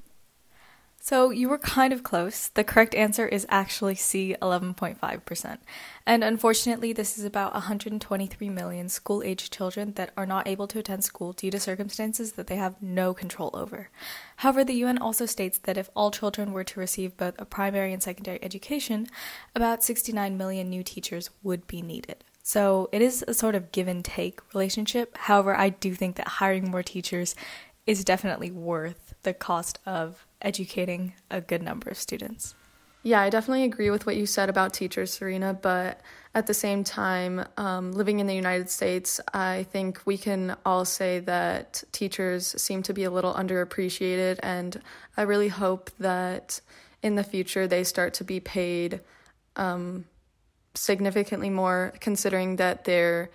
So 1.03 1.31
you 1.31 1.49
were 1.49 1.57
kind 1.57 1.95
of 1.95 2.03
close. 2.03 2.49
The 2.49 2.63
correct 2.63 2.95
answer 2.95 3.27
is 3.27 3.47
actually 3.49 3.95
C, 3.95 4.37
11.5%. 4.43 5.59
And 6.07 6.23
unfortunately, 6.23 6.93
this 6.93 7.17
is 7.17 7.25
about 7.25 7.55
123 7.55 8.51
million 8.51 8.91
school 8.91 9.23
aged 9.23 9.51
children 9.51 9.95
that 9.95 10.13
are 10.15 10.27
not 10.27 10.47
able 10.47 10.67
to 10.69 10.79
attend 10.79 11.03
school 11.03 11.33
due 11.33 11.51
to 11.53 11.59
circumstances 11.59 12.33
that 12.33 12.49
they 12.49 12.57
have 12.57 12.83
no 12.83 13.15
control 13.15 13.51
over. 13.55 13.89
However, 14.37 14.63
the 14.63 14.75
UN 14.75 14.99
also 14.99 15.25
states 15.25 15.57
that 15.61 15.79
if 15.79 15.89
all 15.97 16.11
children 16.11 16.53
were 16.53 16.65
to 16.65 16.79
receive 16.79 17.17
both 17.17 17.35
a 17.41 17.47
primary 17.47 17.95
and 17.95 18.03
secondary 18.03 18.39
education, 18.45 19.07
about 19.57 19.83
69 19.83 20.37
million 20.37 20.69
new 20.69 20.83
teachers 20.83 21.31
would 21.43 21.67
be 21.67 21.81
needed. 21.81 22.25
So 22.43 22.91
it 22.93 23.01
is 23.01 23.25
a 23.27 23.33
sort 23.33 23.55
of 23.55 23.73
give 23.73 23.89
and 23.89 24.05
take 24.05 24.41
relationship. 24.53 25.17
However, 25.17 25.57
I 25.57 25.71
do 25.71 25.95
think 25.95 26.17
that 26.17 26.29
hiring 26.29 26.71
more 26.71 26.83
teachers 26.83 27.35
is 27.87 28.05
definitely 28.05 28.51
worth 28.51 29.15
the 29.23 29.33
cost 29.33 29.79
of 29.87 30.27
educating 30.43 31.15
a 31.31 31.41
good 31.41 31.63
number 31.63 31.91
of 31.91 31.97
students. 31.97 32.55
Yeah, 33.03 33.23
I 33.23 33.31
definitely 33.31 33.65
agree 33.65 33.89
with 33.89 34.05
what 34.05 34.17
you 34.17 34.27
said 34.27 34.51
about 34.51 34.75
teachers, 34.75 35.15
Serena, 35.15 35.55
but 35.55 36.03
at 36.35 36.47
the 36.47 36.53
same 36.53 36.85
time, 36.85 37.47
um, 37.57 37.93
living 37.93 38.21
in 38.21 38.27
the 38.27 38.35
United 38.35 38.69
States, 38.69 39.21
I 39.33 39.67
think 39.73 40.03
we 40.05 40.19
can 40.19 40.55
all 40.67 40.85
say 40.85 41.21
that 41.21 41.83
teachers 41.93 42.61
seem 42.61 42.83
to 42.85 42.93
be 42.93 43.05
a 43.05 43.11
little 43.11 43.33
underappreciated, 43.33 44.39
and 44.43 44.83
I 45.17 45.23
really 45.23 45.49
hope 45.49 45.91
that 45.99 46.61
in 47.03 47.15
the 47.15 47.25
future 47.25 47.67
they 47.67 47.85
start 47.85 48.13
to 48.15 48.25
be 48.25 48.39
paid 48.39 49.01
um, 49.57 50.05
significantly 50.75 51.49
more, 51.49 51.95
considering 52.01 52.57
that 52.57 52.85
they're 52.85 53.31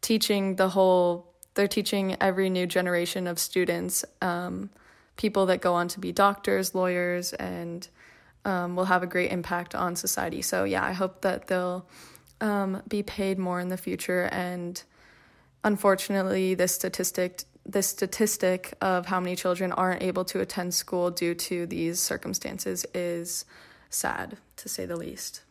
teaching 0.00 0.56
the 0.56 0.70
whole, 0.70 1.32
they're 1.54 1.68
teaching 1.68 2.16
every 2.20 2.50
new 2.50 2.66
generation 2.66 3.28
of 3.28 3.38
students. 3.38 4.04
Um, 4.20 4.70
people 5.16 5.46
that 5.46 5.60
go 5.60 5.74
on 5.74 5.88
to 5.88 6.00
be 6.00 6.12
doctors, 6.12 6.74
lawyers, 6.74 7.32
and 7.34 7.88
um, 8.44 8.76
will 8.76 8.86
have 8.86 9.02
a 9.02 9.06
great 9.06 9.30
impact 9.30 9.74
on 9.74 9.96
society. 9.96 10.42
So, 10.42 10.64
yeah, 10.64 10.84
I 10.84 10.92
hope 10.92 11.22
that 11.22 11.46
they'll 11.46 11.86
um, 12.40 12.82
be 12.88 13.02
paid 13.02 13.38
more 13.38 13.60
in 13.60 13.68
the 13.68 13.76
future. 13.76 14.28
And 14.32 14.82
unfortunately, 15.62 16.54
this 16.54 16.74
statistic 16.74 17.44
this 17.66 17.86
statistic 17.86 18.74
of 18.82 19.06
how 19.06 19.18
many 19.20 19.34
children 19.34 19.72
aren't 19.72 20.02
able 20.02 20.24
to 20.26 20.40
attend 20.40 20.74
school 20.74 21.10
due 21.10 21.34
to 21.34 21.66
these 21.66 21.98
circumstances 21.98 22.84
is 22.92 23.46
sad, 23.88 24.36
to 24.56 24.68
say 24.68 24.84
the 24.84 24.96
least. 24.96 25.43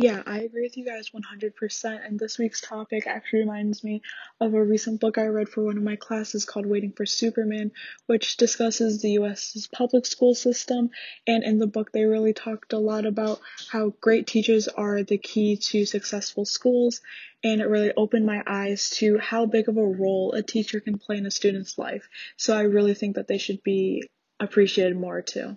Yeah, 0.00 0.22
I 0.24 0.42
agree 0.42 0.62
with 0.62 0.76
you 0.76 0.84
guys 0.84 1.10
100%. 1.10 2.06
And 2.06 2.20
this 2.20 2.38
week's 2.38 2.60
topic 2.60 3.08
actually 3.08 3.40
reminds 3.40 3.82
me 3.82 4.02
of 4.40 4.54
a 4.54 4.62
recent 4.62 5.00
book 5.00 5.18
I 5.18 5.26
read 5.26 5.48
for 5.48 5.64
one 5.64 5.76
of 5.76 5.82
my 5.82 5.96
classes 5.96 6.44
called 6.44 6.66
Waiting 6.66 6.92
for 6.92 7.04
Superman, 7.04 7.72
which 8.06 8.36
discusses 8.36 9.02
the 9.02 9.10
US's 9.18 9.66
public 9.66 10.06
school 10.06 10.36
system. 10.36 10.90
And 11.26 11.42
in 11.42 11.58
the 11.58 11.66
book, 11.66 11.90
they 11.90 12.04
really 12.04 12.32
talked 12.32 12.72
a 12.74 12.78
lot 12.78 13.06
about 13.06 13.40
how 13.72 13.92
great 14.00 14.28
teachers 14.28 14.68
are 14.68 15.02
the 15.02 15.18
key 15.18 15.56
to 15.56 15.84
successful 15.84 16.44
schools. 16.44 17.00
And 17.42 17.60
it 17.60 17.66
really 17.66 17.90
opened 17.96 18.24
my 18.24 18.44
eyes 18.46 18.90
to 18.98 19.18
how 19.18 19.46
big 19.46 19.68
of 19.68 19.78
a 19.78 19.84
role 19.84 20.30
a 20.32 20.44
teacher 20.44 20.78
can 20.78 20.98
play 20.98 21.16
in 21.16 21.26
a 21.26 21.30
student's 21.32 21.76
life. 21.76 22.08
So 22.36 22.56
I 22.56 22.62
really 22.62 22.94
think 22.94 23.16
that 23.16 23.26
they 23.26 23.38
should 23.38 23.64
be 23.64 24.04
appreciated 24.38 24.96
more 24.96 25.22
too. 25.22 25.56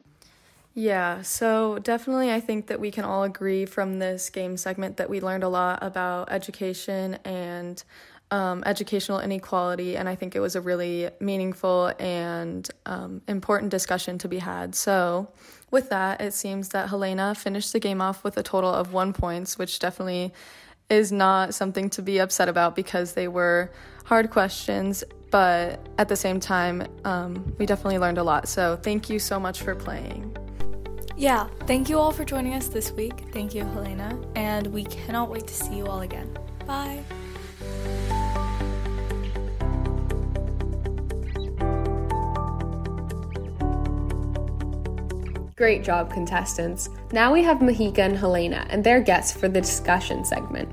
Yeah, 0.73 1.21
so 1.21 1.79
definitely 1.79 2.31
I 2.31 2.39
think 2.39 2.67
that 2.67 2.79
we 2.79 2.91
can 2.91 3.03
all 3.03 3.23
agree 3.23 3.65
from 3.65 3.99
this 3.99 4.29
game 4.29 4.55
segment 4.55 4.97
that 4.97 5.09
we 5.09 5.19
learned 5.19 5.43
a 5.43 5.49
lot 5.49 5.79
about 5.81 6.31
education 6.31 7.15
and 7.25 7.83
um, 8.31 8.63
educational 8.65 9.19
inequality, 9.19 9.97
and 9.97 10.07
I 10.07 10.15
think 10.15 10.35
it 10.35 10.39
was 10.39 10.55
a 10.55 10.61
really 10.61 11.09
meaningful 11.19 11.91
and 11.99 12.67
um, 12.85 13.21
important 13.27 13.71
discussion 13.71 14.17
to 14.19 14.29
be 14.29 14.39
had. 14.39 14.73
So, 14.73 15.29
with 15.69 15.89
that, 15.89 16.21
it 16.21 16.33
seems 16.33 16.69
that 16.69 16.89
Helena 16.89 17.35
finished 17.35 17.73
the 17.73 17.79
game 17.79 18.01
off 18.01 18.23
with 18.23 18.37
a 18.37 18.43
total 18.43 18.73
of 18.73 18.93
one 18.93 19.11
points, 19.11 19.57
which 19.57 19.79
definitely 19.79 20.33
is 20.89 21.11
not 21.11 21.53
something 21.53 21.89
to 21.89 22.01
be 22.01 22.19
upset 22.19 22.47
about 22.47 22.75
because 22.75 23.13
they 23.13 23.27
were 23.27 23.71
hard 24.05 24.29
questions, 24.29 25.03
but 25.29 25.85
at 25.97 26.07
the 26.07 26.15
same 26.15 26.39
time, 26.39 26.87
um, 27.03 27.53
we 27.57 27.65
definitely 27.65 27.99
learned 27.99 28.17
a 28.17 28.23
lot. 28.23 28.47
So, 28.47 28.77
thank 28.81 29.09
you 29.09 29.19
so 29.19 29.41
much 29.41 29.61
for 29.61 29.75
playing. 29.75 30.37
Yeah, 31.21 31.49
thank 31.67 31.87
you 31.87 31.99
all 31.99 32.11
for 32.11 32.25
joining 32.25 32.55
us 32.55 32.67
this 32.67 32.91
week. 32.93 33.25
Thank 33.31 33.53
you, 33.53 33.63
Helena. 33.63 34.19
And 34.33 34.65
we 34.73 34.85
cannot 34.85 35.29
wait 35.29 35.45
to 35.45 35.53
see 35.53 35.75
you 35.75 35.85
all 35.85 36.01
again. 36.01 36.35
Bye. 36.65 37.03
Great 45.55 45.83
job, 45.83 46.11
contestants. 46.11 46.89
Now 47.11 47.31
we 47.31 47.43
have 47.43 47.59
Mahika 47.59 47.99
and 47.99 48.17
Helena 48.17 48.65
and 48.71 48.83
their 48.83 48.99
guests 48.99 49.31
for 49.31 49.47
the 49.47 49.61
discussion 49.61 50.25
segment. 50.25 50.69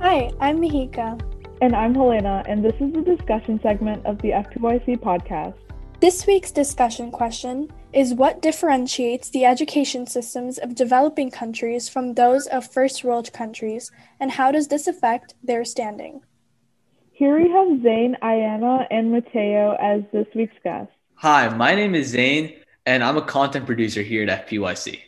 Hi, 0.00 0.32
I'm 0.40 0.60
Mahika. 0.60 1.29
And 1.62 1.76
I'm 1.76 1.94
Helena, 1.94 2.42
and 2.48 2.64
this 2.64 2.72
is 2.80 2.90
the 2.94 3.02
discussion 3.02 3.60
segment 3.62 4.06
of 4.06 4.16
the 4.22 4.30
FPYC 4.30 4.98
podcast. 4.98 5.52
This 6.00 6.26
week's 6.26 6.50
discussion 6.50 7.10
question 7.10 7.70
is 7.92 8.14
what 8.14 8.40
differentiates 8.40 9.28
the 9.28 9.44
education 9.44 10.06
systems 10.06 10.56
of 10.56 10.74
developing 10.74 11.30
countries 11.30 11.86
from 11.86 12.14
those 12.14 12.46
of 12.46 12.66
first 12.66 13.04
world 13.04 13.30
countries, 13.34 13.92
and 14.20 14.30
how 14.30 14.50
does 14.50 14.68
this 14.68 14.86
affect 14.86 15.34
their 15.42 15.66
standing? 15.66 16.22
Here 17.12 17.38
we 17.38 17.50
have 17.50 17.82
Zane, 17.82 18.16
Ayana, 18.22 18.86
and 18.90 19.12
Mateo 19.12 19.76
as 19.78 20.00
this 20.14 20.28
week's 20.34 20.56
guests. 20.64 20.94
Hi, 21.16 21.50
my 21.50 21.74
name 21.74 21.94
is 21.94 22.06
Zane, 22.06 22.54
and 22.86 23.04
I'm 23.04 23.18
a 23.18 23.22
content 23.22 23.66
producer 23.66 24.00
here 24.00 24.22
at 24.26 24.48
FPYC. 24.48 24.98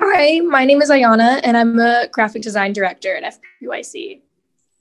Hi, 0.00 0.40
my 0.40 0.66
name 0.66 0.82
is 0.82 0.90
Ayana, 0.90 1.40
and 1.44 1.56
I'm 1.56 1.78
a 1.78 2.08
graphic 2.12 2.42
design 2.42 2.74
director 2.74 3.16
at 3.16 3.40
FPYC. 3.62 4.20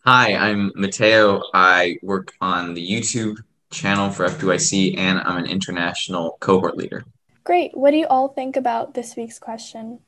Hi, 0.05 0.33
I'm 0.33 0.71
Mateo. 0.75 1.43
I 1.53 1.97
work 2.01 2.33
on 2.39 2.73
the 2.73 2.89
YouTube 2.89 3.37
channel 3.69 4.09
for 4.09 4.25
FPYC 4.27 4.97
and 4.97 5.19
I'm 5.19 5.37
an 5.37 5.45
international 5.45 6.37
cohort 6.39 6.77
leader. 6.77 7.03
Great. 7.43 7.75
What 7.77 7.91
do 7.91 7.97
you 7.97 8.07
all 8.07 8.29
think 8.29 8.55
about 8.55 8.93
this 8.93 9.17
week's 9.17 9.39
question? 9.39 9.99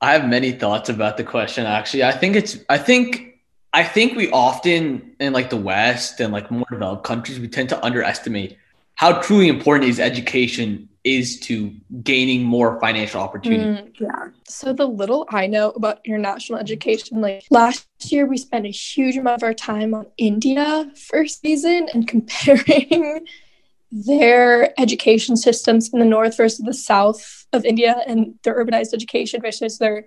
I 0.00 0.12
have 0.12 0.28
many 0.28 0.52
thoughts 0.52 0.88
about 0.88 1.16
the 1.16 1.24
question 1.24 1.66
actually. 1.66 2.04
I 2.04 2.12
think 2.12 2.36
it's 2.36 2.58
I 2.68 2.78
think 2.78 3.40
I 3.72 3.82
think 3.82 4.16
we 4.16 4.30
often 4.30 5.16
in 5.18 5.32
like 5.32 5.50
the 5.50 5.56
West 5.56 6.20
and 6.20 6.32
like 6.32 6.50
more 6.50 6.66
developed 6.70 7.02
countries 7.02 7.40
we 7.40 7.48
tend 7.48 7.68
to 7.70 7.84
underestimate 7.84 8.56
how 8.94 9.20
truly 9.20 9.48
important 9.48 9.88
is 9.90 9.98
education 9.98 10.88
is 11.04 11.40
to 11.40 11.74
gaining 12.02 12.44
more 12.44 12.78
financial 12.80 13.20
opportunity. 13.20 13.64
Mm, 13.64 14.00
yeah. 14.00 14.28
So 14.46 14.72
the 14.72 14.86
little 14.86 15.26
I 15.30 15.48
know 15.48 15.70
about 15.70 16.00
international 16.04 16.58
education, 16.60 17.20
like 17.20 17.44
last 17.50 17.86
year 18.04 18.26
we 18.26 18.36
spent 18.38 18.66
a 18.66 18.70
huge 18.70 19.16
amount 19.16 19.42
of 19.42 19.46
our 19.46 19.54
time 19.54 19.94
on 19.94 20.06
India 20.16 20.92
first 21.10 21.40
season 21.40 21.88
and 21.92 22.06
comparing 22.14 23.26
their 23.90 24.80
education 24.80 25.36
systems 25.36 25.92
in 25.92 25.98
the 25.98 26.04
north 26.04 26.36
versus 26.36 26.64
the 26.64 26.72
south 26.72 27.46
of 27.52 27.64
India 27.64 27.96
and 28.06 28.38
their 28.42 28.64
urbanized 28.64 28.94
education 28.94 29.40
versus 29.42 29.78
their 29.78 30.06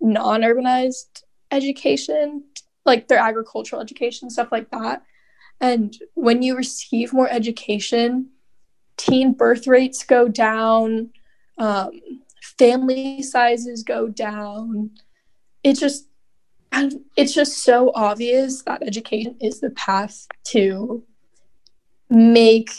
non-urbanized 0.00 1.22
education, 1.50 2.44
like 2.84 3.08
their 3.08 3.18
agricultural 3.18 3.80
education, 3.80 4.28
stuff 4.30 4.52
like 4.52 4.70
that. 4.70 5.02
And 5.60 5.96
when 6.14 6.42
you 6.42 6.56
receive 6.56 7.12
more 7.12 7.28
education, 7.30 8.30
teen 8.96 9.32
birth 9.32 9.66
rates 9.66 10.04
go 10.04 10.28
down, 10.28 11.10
um, 11.58 11.90
family 12.58 13.22
sizes 13.22 13.82
go 13.82 14.08
down. 14.08 14.90
It 15.62 15.74
just 15.74 16.08
it's 17.16 17.32
just 17.32 17.58
so 17.58 17.92
obvious 17.94 18.62
that 18.62 18.82
education 18.82 19.36
is 19.40 19.60
the 19.60 19.70
path 19.70 20.26
to 20.42 21.04
make 22.10 22.70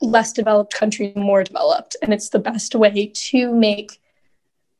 less 0.00 0.32
developed 0.32 0.74
countries 0.74 1.16
more 1.16 1.42
developed. 1.42 1.96
And 2.02 2.12
it's 2.12 2.28
the 2.28 2.38
best 2.38 2.74
way 2.74 3.10
to 3.14 3.54
make 3.54 4.00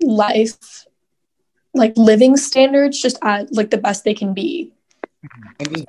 life 0.00 0.86
like 1.74 1.92
living 1.96 2.36
standards 2.36 3.00
just 3.00 3.18
at 3.22 3.52
like 3.52 3.70
the 3.70 3.78
best 3.78 4.04
they 4.04 4.14
can 4.14 4.32
be 4.32 4.72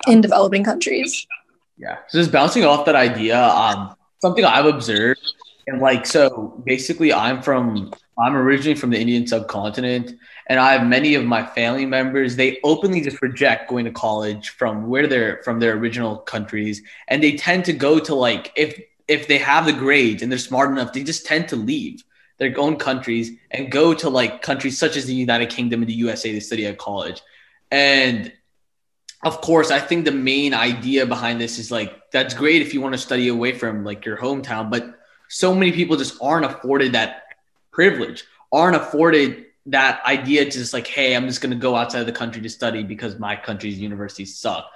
in 0.06 0.20
developing 0.20 0.64
countries. 0.64 1.26
Yeah. 1.76 1.98
So 2.08 2.18
just 2.18 2.32
bouncing 2.32 2.64
off 2.64 2.84
that 2.86 2.96
idea, 2.96 3.42
um, 3.42 3.94
something 4.20 4.44
I've 4.44 4.66
observed, 4.66 5.20
and 5.66 5.80
like 5.80 6.06
so 6.06 6.62
basically 6.66 7.12
I'm 7.12 7.42
from 7.42 7.92
I'm 8.18 8.36
originally 8.36 8.74
from 8.74 8.90
the 8.90 8.98
Indian 8.98 9.26
subcontinent 9.26 10.18
and 10.50 10.58
I 10.58 10.72
have 10.72 10.84
many 10.84 11.14
of 11.14 11.24
my 11.24 11.46
family 11.46 11.86
members, 11.86 12.34
they 12.34 12.58
openly 12.64 13.00
just 13.00 13.22
reject 13.22 13.70
going 13.70 13.84
to 13.84 13.92
college 13.92 14.48
from 14.50 14.88
where 14.88 15.06
they're 15.06 15.40
from 15.44 15.60
their 15.60 15.74
original 15.74 16.18
countries. 16.18 16.82
And 17.06 17.22
they 17.22 17.36
tend 17.36 17.64
to 17.66 17.72
go 17.72 18.00
to 18.00 18.16
like 18.16 18.52
if 18.56 18.80
if 19.06 19.28
they 19.28 19.38
have 19.38 19.64
the 19.64 19.72
grades 19.72 20.22
and 20.22 20.30
they're 20.30 20.40
smart 20.40 20.70
enough, 20.70 20.92
they 20.92 21.04
just 21.04 21.24
tend 21.24 21.48
to 21.48 21.56
leave 21.56 22.02
their 22.38 22.52
own 22.58 22.76
countries 22.76 23.30
and 23.52 23.70
go 23.70 23.94
to 23.94 24.08
like 24.08 24.42
countries 24.42 24.76
such 24.76 24.96
as 24.96 25.06
the 25.06 25.14
United 25.14 25.50
Kingdom 25.50 25.82
and 25.82 25.88
the 25.88 25.94
USA 25.94 26.32
to 26.32 26.40
study 26.40 26.66
at 26.66 26.78
college. 26.78 27.22
And 27.70 28.32
of 29.22 29.40
course, 29.40 29.70
I 29.70 29.80
think 29.80 30.04
the 30.04 30.12
main 30.12 30.54
idea 30.54 31.04
behind 31.04 31.40
this 31.40 31.58
is 31.58 31.70
like 31.70 32.10
that's 32.10 32.34
mm-hmm. 32.34 32.42
great 32.42 32.62
if 32.62 32.72
you 32.72 32.80
want 32.80 32.94
to 32.94 32.98
study 32.98 33.28
away 33.28 33.52
from 33.52 33.84
like 33.84 34.04
your 34.04 34.16
hometown, 34.16 34.70
but 34.70 34.98
so 35.28 35.54
many 35.54 35.72
people 35.72 35.96
just 35.96 36.20
aren't 36.22 36.46
afforded 36.46 36.92
that 36.92 37.24
privilege, 37.70 38.24
aren't 38.52 38.76
afforded 38.76 39.46
that 39.66 40.04
idea 40.04 40.44
to 40.44 40.50
just 40.50 40.72
like, 40.72 40.86
hey, 40.86 41.14
I'm 41.14 41.26
just 41.26 41.40
going 41.40 41.52
to 41.52 41.58
go 41.58 41.76
outside 41.76 42.00
of 42.00 42.06
the 42.06 42.12
country 42.12 42.40
to 42.42 42.48
study 42.48 42.82
because 42.82 43.18
my 43.18 43.36
country's 43.36 43.78
universities 43.78 44.36
suck. 44.38 44.68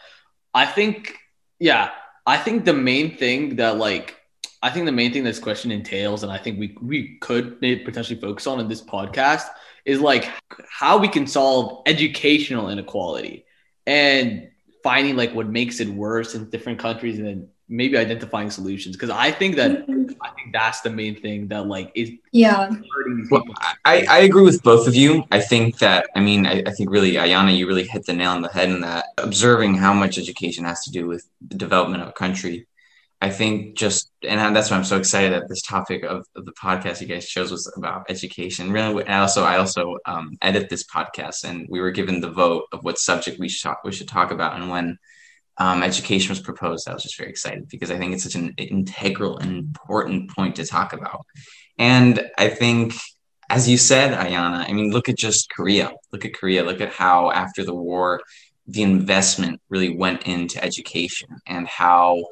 I 0.52 0.66
think, 0.66 1.16
yeah, 1.58 1.90
I 2.26 2.36
think 2.36 2.64
the 2.64 2.74
main 2.74 3.16
thing 3.16 3.56
that 3.56 3.78
like 3.78 4.20
I 4.62 4.70
think 4.70 4.86
the 4.86 4.92
main 4.92 5.12
thing 5.12 5.24
this 5.24 5.38
question 5.38 5.70
entails, 5.70 6.22
and 6.22 6.30
I 6.30 6.38
think 6.38 6.58
we 6.58 6.76
we 6.82 7.16
could 7.18 7.60
potentially 7.60 8.20
focus 8.20 8.46
on 8.46 8.60
in 8.60 8.68
this 8.68 8.82
podcast, 8.82 9.46
is 9.86 10.00
like 10.00 10.30
how 10.70 10.98
we 10.98 11.08
can 11.08 11.26
solve 11.26 11.82
educational 11.86 12.68
inequality 12.68 13.44
and 13.86 14.48
finding 14.82 15.16
like 15.16 15.34
what 15.34 15.48
makes 15.48 15.80
it 15.80 15.88
worse 15.88 16.34
in 16.34 16.50
different 16.50 16.78
countries, 16.78 17.18
and 17.18 17.26
then 17.26 17.48
maybe 17.68 17.96
identifying 17.96 18.50
solutions. 18.50 18.96
Because 18.96 19.10
I 19.10 19.30
think 19.30 19.56
that 19.56 19.86
mm-hmm. 19.86 20.12
I 20.22 20.30
think 20.30 20.52
that's 20.52 20.82
the 20.82 20.90
main 20.90 21.20
thing 21.20 21.48
that 21.48 21.66
like 21.66 21.90
is 21.94 22.10
yeah. 22.32 22.70
Well, 23.30 23.44
I 23.84 24.06
I 24.08 24.18
agree 24.20 24.42
with 24.42 24.62
both 24.62 24.86
of 24.86 24.94
you. 24.94 25.24
I 25.30 25.40
think 25.40 25.78
that 25.78 26.06
I 26.14 26.20
mean 26.20 26.46
I, 26.46 26.62
I 26.66 26.70
think 26.70 26.90
really 26.90 27.12
Ayana, 27.12 27.56
you 27.56 27.66
really 27.66 27.84
hit 27.84 28.06
the 28.06 28.12
nail 28.12 28.30
on 28.30 28.42
the 28.42 28.48
head 28.48 28.68
in 28.68 28.80
that 28.82 29.06
observing 29.18 29.76
how 29.76 29.92
much 29.92 30.18
education 30.18 30.64
has 30.64 30.84
to 30.84 30.90
do 30.90 31.06
with 31.06 31.28
the 31.46 31.56
development 31.56 32.02
of 32.02 32.08
a 32.08 32.12
country 32.12 32.66
I 33.24 33.30
think 33.30 33.74
just, 33.74 34.10
and 34.22 34.54
that's 34.54 34.70
why 34.70 34.76
I'm 34.76 34.84
so 34.84 34.98
excited 34.98 35.32
that 35.32 35.48
this 35.48 35.62
topic 35.62 36.04
of, 36.04 36.26
of 36.36 36.44
the 36.44 36.52
podcast 36.52 37.00
you 37.00 37.06
guys 37.06 37.26
chose 37.26 37.50
was 37.50 37.72
about 37.74 38.04
education. 38.10 38.70
Really, 38.70 39.02
and 39.02 39.14
also 39.14 39.44
I 39.44 39.56
also 39.56 39.96
um, 40.04 40.36
edit 40.42 40.68
this 40.68 40.84
podcast, 40.84 41.44
and 41.44 41.66
we 41.70 41.80
were 41.80 41.90
given 41.90 42.20
the 42.20 42.30
vote 42.30 42.64
of 42.70 42.84
what 42.84 42.98
subject 42.98 43.40
we 43.40 43.48
should 43.48 43.62
talk, 43.62 43.80
we 43.82 43.92
should 43.92 44.08
talk 44.08 44.30
about. 44.30 44.60
And 44.60 44.68
when 44.68 44.98
um, 45.56 45.82
education 45.82 46.28
was 46.28 46.40
proposed, 46.40 46.86
I 46.86 46.92
was 46.92 47.02
just 47.02 47.16
very 47.16 47.30
excited 47.30 47.66
because 47.70 47.90
I 47.90 47.96
think 47.96 48.12
it's 48.12 48.24
such 48.24 48.34
an 48.34 48.52
integral 48.58 49.38
and 49.38 49.56
important 49.56 50.30
point 50.30 50.56
to 50.56 50.66
talk 50.66 50.92
about. 50.92 51.24
And 51.78 52.28
I 52.36 52.50
think, 52.50 52.92
as 53.48 53.66
you 53.70 53.78
said, 53.78 54.12
Ayana, 54.12 54.68
I 54.68 54.72
mean, 54.74 54.90
look 54.90 55.08
at 55.08 55.16
just 55.16 55.48
Korea. 55.48 55.92
Look 56.12 56.26
at 56.26 56.34
Korea. 56.34 56.62
Look 56.62 56.82
at 56.82 56.92
how 56.92 57.30
after 57.30 57.64
the 57.64 57.74
war, 57.74 58.20
the 58.66 58.82
investment 58.82 59.62
really 59.70 59.96
went 59.96 60.24
into 60.24 60.62
education 60.62 61.30
and 61.46 61.66
how 61.66 62.22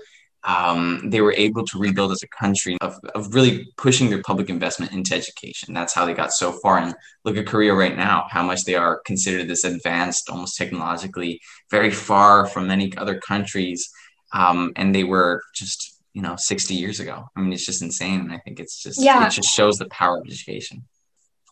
um, 0.44 1.08
they 1.10 1.20
were 1.20 1.34
able 1.34 1.64
to 1.64 1.78
rebuild 1.78 2.10
as 2.12 2.22
a 2.22 2.28
country 2.28 2.76
of, 2.80 2.98
of 3.14 3.34
really 3.34 3.68
pushing 3.76 4.10
their 4.10 4.22
public 4.22 4.50
investment 4.50 4.92
into 4.92 5.14
education. 5.14 5.72
That's 5.72 5.94
how 5.94 6.04
they 6.04 6.14
got 6.14 6.32
so 6.32 6.52
far. 6.52 6.78
And 6.78 6.94
look 7.24 7.36
at 7.36 7.46
Korea 7.46 7.74
right 7.74 7.96
now, 7.96 8.26
how 8.28 8.42
much 8.42 8.64
they 8.64 8.74
are 8.74 9.00
considered 9.04 9.48
this 9.48 9.64
advanced, 9.64 10.28
almost 10.28 10.56
technologically, 10.56 11.40
very 11.70 11.90
far 11.90 12.46
from 12.46 12.66
many 12.66 12.96
other 12.96 13.20
countries. 13.20 13.88
Um, 14.32 14.72
and 14.76 14.94
they 14.94 15.04
were 15.04 15.42
just, 15.54 16.00
you 16.12 16.22
know, 16.22 16.36
60 16.36 16.74
years 16.74 16.98
ago. 16.98 17.24
I 17.36 17.40
mean, 17.40 17.52
it's 17.52 17.66
just 17.66 17.82
insane. 17.82 18.20
And 18.20 18.32
I 18.32 18.38
think 18.38 18.58
it's 18.58 18.82
just, 18.82 19.02
yeah. 19.02 19.26
it 19.26 19.30
just 19.30 19.50
shows 19.50 19.78
the 19.78 19.86
power 19.86 20.18
of 20.18 20.26
education. 20.26 20.84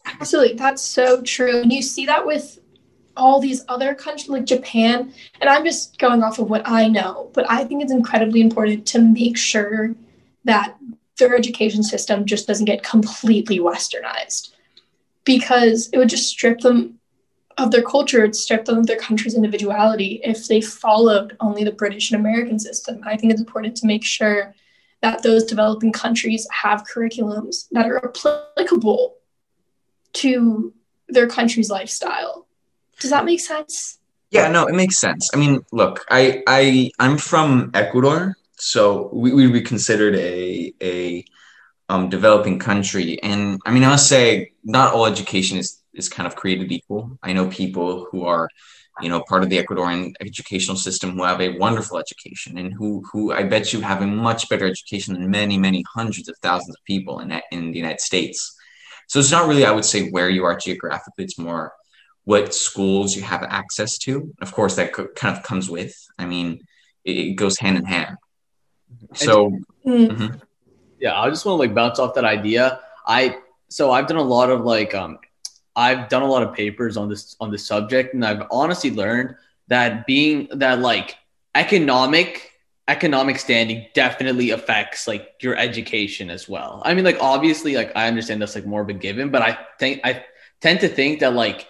Absolutely. 0.07 0.57
That's 0.57 0.83
so 0.83 1.22
true. 1.22 1.61
And 1.61 1.72
you 1.72 1.83
see 1.83 2.07
that 2.07 2.26
with 2.26 2.59
all 3.21 3.39
these 3.39 3.65
other 3.69 3.95
countries 3.95 4.29
like 4.29 4.47
Japan. 4.47 5.13
And 5.41 5.51
I'm 5.51 5.65
just 5.65 5.99
going 5.99 6.23
off 6.23 6.39
of 6.39 6.49
what 6.49 6.63
I 6.65 6.89
know, 6.89 7.31
but 7.35 7.49
I 7.49 7.65
think 7.65 7.83
it's 7.83 7.93
incredibly 7.93 8.41
important 8.41 8.87
to 8.89 8.99
make 8.99 9.37
sure 9.37 9.95
that 10.45 10.77
their 11.19 11.37
education 11.37 11.83
system 11.83 12.25
just 12.25 12.47
doesn't 12.47 12.65
get 12.65 12.83
completely 12.83 13.59
westernized 13.59 14.55
because 15.25 15.91
it 15.93 15.99
would 15.99 16.09
just 16.09 16.31
strip 16.31 16.61
them 16.61 16.99
of 17.59 17.71
their 17.71 17.83
culture, 17.83 18.21
it'd 18.21 18.35
strip 18.35 18.65
them 18.65 18.79
of 18.79 18.87
their 18.87 18.97
country's 18.97 19.35
individuality 19.35 20.21
if 20.25 20.49
they 20.49 20.63
followed 20.63 21.37
only 21.41 21.63
the 21.63 21.73
British 21.73 22.11
and 22.11 22.19
American 22.19 22.59
system. 22.59 23.03
I 23.05 23.19
think 23.19 23.33
it's 23.33 23.41
important 23.41 23.77
to 23.77 23.87
make 23.87 24.03
sure 24.03 24.55
that 25.03 25.23
those 25.23 25.45
developing 25.45 25.93
countries 25.93 26.49
have 26.51 26.85
curriculums 26.85 27.69
that 27.73 27.87
are 27.87 28.03
applicable 28.03 29.17
to 30.15 30.73
their 31.09 31.27
country's 31.27 31.69
lifestyle 31.69 32.47
does 33.01 33.11
that 33.11 33.25
make 33.25 33.41
sense? 33.41 33.99
Yeah, 34.31 34.49
no, 34.49 34.67
it 34.67 34.75
makes 34.75 34.99
sense. 34.99 35.31
I 35.35 35.37
mean, 35.37 35.65
look, 35.73 36.05
I 36.09 36.43
I 36.47 36.91
I'm 37.01 37.19
from 37.19 37.73
Ecuador, 37.75 38.37
so 38.57 39.11
we 39.13 39.33
would 39.33 39.53
be 39.53 39.63
considered 39.63 40.15
a 40.15 40.73
a 40.81 41.25
um, 41.89 42.09
developing 42.09 42.61
country, 42.61 43.21
and 43.23 43.59
I 43.67 43.73
mean, 43.73 43.83
I 43.83 43.89
must 43.89 44.09
say, 44.09 44.53
not 44.63 44.95
all 44.95 45.07
education 45.07 45.59
is 45.59 45.83
is 45.95 46.09
kind 46.09 46.29
of 46.29 46.37
created 46.37 46.71
equal. 46.71 47.19
I 47.25 47.33
know 47.33 47.49
people 47.49 48.07
who 48.13 48.25
are, 48.25 48.49
you 49.01 49.09
know, 49.09 49.25
part 49.29 49.43
of 49.43 49.51
the 49.51 49.59
Ecuadorian 49.59 50.15
educational 50.21 50.77
system 50.77 51.11
who 51.17 51.25
have 51.25 51.41
a 51.41 51.59
wonderful 51.59 51.99
education, 51.99 52.59
and 52.59 52.73
who 52.73 53.03
who 53.11 53.33
I 53.33 53.43
bet 53.43 53.73
you 53.73 53.81
have 53.81 54.01
a 54.03 54.07
much 54.07 54.49
better 54.49 54.67
education 54.67 55.15
than 55.15 55.29
many 55.29 55.59
many 55.59 55.83
hundreds 55.93 56.29
of 56.29 56.37
thousands 56.39 56.77
of 56.77 56.85
people 56.85 57.19
in 57.19 57.33
in 57.51 57.73
the 57.73 57.79
United 57.79 58.01
States. 58.01 58.57
So 59.09 59.19
it's 59.19 59.33
not 59.33 59.49
really, 59.49 59.65
I 59.65 59.73
would 59.73 59.85
say, 59.85 60.09
where 60.11 60.31
you 60.31 60.45
are 60.45 60.57
geographically. 60.57 61.25
It's 61.25 61.37
more 61.37 61.73
what 62.25 62.55
schools 62.55 63.17
you 63.17 63.23
have 63.23 63.43
access 63.43 63.99
to. 63.99 64.33
Of 64.41 64.53
course, 64.53 64.77
that 64.77 64.93
co- 64.93 65.09
kind 65.09 65.37
of 65.37 65.43
comes 65.43 65.69
with. 65.71 65.95
I 66.19 66.27
mean, 66.27 66.61
it, 67.05 67.17
it 67.17 67.35
goes 67.35 67.59
hand 67.59 67.79
in 67.79 67.85
hand. 67.85 68.17
So, 69.15 69.59
mm-hmm. 69.87 70.37
yeah, 70.99 71.19
I 71.19 71.29
just 71.31 71.45
want 71.45 71.57
to 71.57 71.61
like 71.61 71.75
bounce 71.75 71.99
off 71.99 72.15
that 72.15 72.25
idea. 72.25 72.81
I 73.07 73.39
so 73.69 73.91
I've 73.91 74.07
done 74.07 74.19
a 74.19 74.23
lot 74.23 74.51
of 74.51 74.63
like 74.63 74.95
um, 74.95 75.19
I've 75.75 76.09
done 76.09 76.23
a 76.23 76.27
lot 76.27 76.43
of 76.43 76.55
papers 76.55 76.97
on 76.97 77.09
this 77.09 77.37
on 77.41 77.51
this 77.51 77.67
subject, 77.67 78.15
and 78.15 78.25
I've 78.25 78.43
honestly 78.51 78.91
learned 78.91 79.37
that 79.69 80.07
being 80.07 80.49
that 80.53 80.81
like 80.81 81.17
economic 81.55 82.51
economic 82.89 83.39
standing 83.39 83.87
definitely 83.95 84.51
affects 84.51 85.07
like 85.07 85.35
your 85.41 85.57
education 85.57 86.29
as 86.29 86.49
well. 86.49 86.83
I 86.85 86.93
mean, 86.95 87.05
like 87.05 87.19
obviously, 87.21 87.77
like 87.77 87.93
I 87.95 88.09
understand 88.09 88.43
that's 88.43 88.57
like 88.57 88.67
more 88.67 88.83
of 88.83 88.89
a 88.89 88.93
given, 88.93 89.31
but 89.31 89.43
I 89.43 89.59
think 89.79 90.01
I 90.05 90.25
tend 90.61 90.81
to 90.81 90.89
think 90.89 91.21
that 91.21 91.33
like 91.33 91.67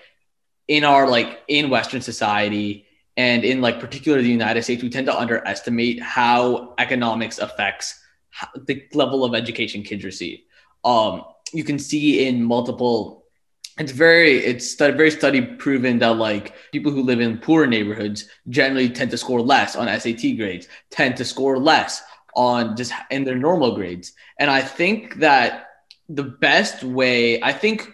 in 0.70 0.84
our 0.84 1.08
like 1.08 1.42
in 1.48 1.68
Western 1.68 2.00
society 2.00 2.86
and 3.16 3.44
in 3.44 3.60
like 3.60 3.80
particularly 3.80 4.22
the 4.22 4.30
United 4.30 4.62
States, 4.62 4.82
we 4.84 4.88
tend 4.88 5.06
to 5.08 5.18
underestimate 5.18 6.00
how 6.00 6.74
economics 6.78 7.38
affects 7.38 8.00
the 8.66 8.84
level 8.94 9.24
of 9.24 9.34
education 9.34 9.82
kids 9.82 10.04
receive. 10.04 10.38
Um, 10.84 11.24
you 11.52 11.64
can 11.64 11.78
see 11.78 12.26
in 12.26 12.44
multiple. 12.44 13.24
It's 13.78 13.90
very 13.90 14.38
it's 14.38 14.70
study, 14.70 14.96
very 14.96 15.10
study 15.10 15.42
proven 15.42 15.98
that 15.98 16.16
like 16.18 16.54
people 16.70 16.92
who 16.92 17.02
live 17.02 17.20
in 17.20 17.38
poorer 17.38 17.66
neighborhoods 17.66 18.28
generally 18.48 18.88
tend 18.88 19.10
to 19.10 19.18
score 19.18 19.42
less 19.42 19.74
on 19.74 19.88
SAT 19.88 20.36
grades, 20.36 20.68
tend 20.90 21.16
to 21.16 21.24
score 21.24 21.58
less 21.58 22.00
on 22.36 22.76
just 22.76 22.92
in 23.10 23.24
their 23.24 23.36
normal 23.36 23.74
grades. 23.74 24.12
And 24.38 24.48
I 24.48 24.60
think 24.60 25.16
that 25.16 25.66
the 26.08 26.22
best 26.22 26.84
way, 26.84 27.42
I 27.42 27.52
think 27.52 27.90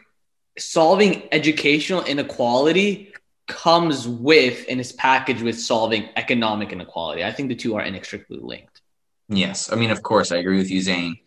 solving 0.59 1.23
educational 1.33 2.03
inequality 2.05 3.13
comes 3.47 4.09
with 4.09 4.65
and 4.69 4.81
is 4.81 4.93
packaged 4.93 5.43
with 5.43 5.59
solving 5.59 6.09
economic 6.17 6.73
inequality. 6.73 7.25
I 7.25 7.33
think 7.33 7.49
the 7.49 7.55
two 7.55 7.77
are 7.77 7.83
inextricably 7.83 8.41
linked. 8.41 8.81
Yes. 9.29 9.73
I 9.73 9.77
mean, 9.77 9.91
of 9.91 10.03
course, 10.03 10.33
I 10.33 10.39
agree 10.39 10.59
with 10.59 10.71
you, 10.71 10.81
Zane. 10.81 11.19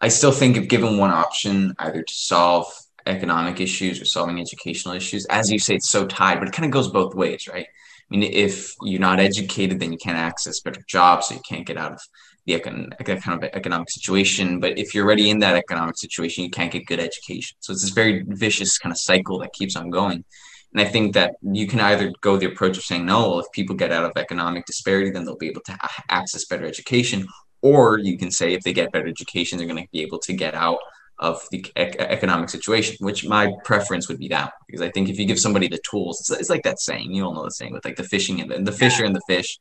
I 0.00 0.08
still 0.08 0.32
think 0.32 0.56
if 0.56 0.68
given 0.68 0.98
one 0.98 1.10
option, 1.10 1.74
either 1.78 2.02
to 2.02 2.14
solve 2.14 2.66
economic 3.06 3.60
issues 3.60 4.00
or 4.00 4.04
solving 4.04 4.40
educational 4.40 4.94
issues, 4.94 5.26
as 5.26 5.50
you 5.50 5.58
say, 5.58 5.76
it's 5.76 5.88
so 5.88 6.06
tied, 6.06 6.38
but 6.38 6.48
it 6.48 6.52
kind 6.52 6.66
of 6.66 6.72
goes 6.72 6.88
both 6.88 7.14
ways, 7.14 7.48
right? 7.48 7.66
I 8.12 8.16
mean, 8.16 8.22
if 8.32 8.74
you're 8.82 9.00
not 9.00 9.18
educated, 9.18 9.80
then 9.80 9.92
you 9.92 9.98
can't 9.98 10.16
access 10.18 10.60
better 10.60 10.80
jobs, 10.86 11.26
so 11.26 11.34
you 11.34 11.40
can't 11.48 11.66
get 11.66 11.76
out 11.76 11.92
of 11.92 12.00
the 12.46 12.60
kind 12.60 12.94
of 13.42 13.50
economic 13.52 13.90
situation. 13.90 14.60
But 14.60 14.78
if 14.78 14.94
you're 14.94 15.04
already 15.04 15.30
in 15.30 15.40
that 15.40 15.56
economic 15.56 15.98
situation, 15.98 16.44
you 16.44 16.50
can't 16.50 16.70
get 16.70 16.86
good 16.86 17.00
education. 17.00 17.56
So 17.60 17.72
it's 17.72 17.82
this 17.82 17.90
very 17.90 18.24
vicious 18.28 18.78
kind 18.78 18.92
of 18.92 18.98
cycle 18.98 19.40
that 19.40 19.52
keeps 19.52 19.74
on 19.74 19.90
going. 19.90 20.24
And 20.72 20.80
I 20.80 20.84
think 20.84 21.14
that 21.14 21.34
you 21.42 21.66
can 21.66 21.80
either 21.80 22.12
go 22.20 22.36
the 22.36 22.46
approach 22.46 22.76
of 22.76 22.84
saying, 22.84 23.06
no, 23.06 23.28
well, 23.28 23.40
if 23.40 23.46
people 23.52 23.74
get 23.74 23.92
out 23.92 24.04
of 24.04 24.12
economic 24.16 24.66
disparity, 24.66 25.10
then 25.10 25.24
they'll 25.24 25.36
be 25.36 25.48
able 25.48 25.62
to 25.62 25.78
access 26.08 26.44
better 26.44 26.66
education. 26.66 27.26
Or 27.62 27.98
you 27.98 28.16
can 28.18 28.30
say 28.30 28.52
if 28.52 28.62
they 28.62 28.72
get 28.72 28.92
better 28.92 29.08
education, 29.08 29.58
they're 29.58 29.66
going 29.66 29.82
to 29.82 29.88
be 29.90 30.02
able 30.02 30.18
to 30.20 30.32
get 30.32 30.54
out 30.54 30.78
of 31.18 31.40
the 31.50 31.64
ec- 31.76 31.96
economic 31.98 32.48
situation, 32.50 32.96
which 33.00 33.26
my 33.26 33.52
preference 33.64 34.08
would 34.08 34.18
be 34.18 34.28
that 34.28 34.52
because 34.66 34.82
I 34.82 34.90
think 34.90 35.08
if 35.08 35.18
you 35.18 35.26
give 35.26 35.38
somebody 35.38 35.68
the 35.68 35.80
tools, 35.88 36.20
it's, 36.20 36.30
it's 36.30 36.50
like 36.50 36.62
that 36.64 36.80
saying, 36.80 37.12
you 37.12 37.24
all 37.24 37.34
know 37.34 37.44
the 37.44 37.50
saying 37.50 37.72
with 37.72 37.84
like 37.84 37.96
the 37.96 38.04
fishing 38.04 38.40
and 38.40 38.50
the, 38.50 38.58
the 38.58 38.76
fisher 38.76 39.04
and 39.04 39.16
the 39.16 39.22
fish. 39.26 39.58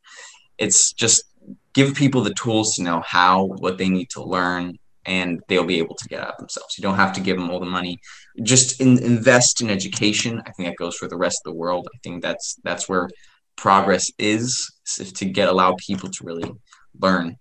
It's 0.57 0.93
just 0.93 1.23
give 1.73 1.95
people 1.95 2.21
the 2.21 2.33
tools 2.33 2.75
to 2.75 2.83
know 2.83 3.01
how, 3.05 3.45
what 3.45 3.77
they 3.77 3.89
need 3.89 4.09
to 4.11 4.23
learn, 4.23 4.77
and 5.05 5.41
they'll 5.47 5.65
be 5.65 5.77
able 5.77 5.95
to 5.95 6.07
get 6.07 6.21
out 6.21 6.37
themselves. 6.37 6.77
You 6.77 6.81
don't 6.81 6.95
have 6.95 7.13
to 7.13 7.21
give 7.21 7.37
them 7.37 7.49
all 7.49 7.59
the 7.59 7.65
money. 7.65 7.99
Just 8.41 8.81
in, 8.81 8.97
invest 9.03 9.61
in 9.61 9.69
education. 9.69 10.41
I 10.45 10.51
think 10.51 10.69
that 10.69 10.77
goes 10.77 10.95
for 10.95 11.07
the 11.07 11.17
rest 11.17 11.41
of 11.45 11.51
the 11.51 11.57
world. 11.57 11.87
I 11.93 11.97
think 12.03 12.21
that's 12.21 12.55
that's 12.63 12.89
where 12.89 13.09
progress 13.55 14.11
is 14.17 14.71
to 14.97 15.25
get 15.25 15.47
allow 15.47 15.75
people 15.79 16.09
to 16.09 16.23
really 16.23 16.51
learn 16.99 17.37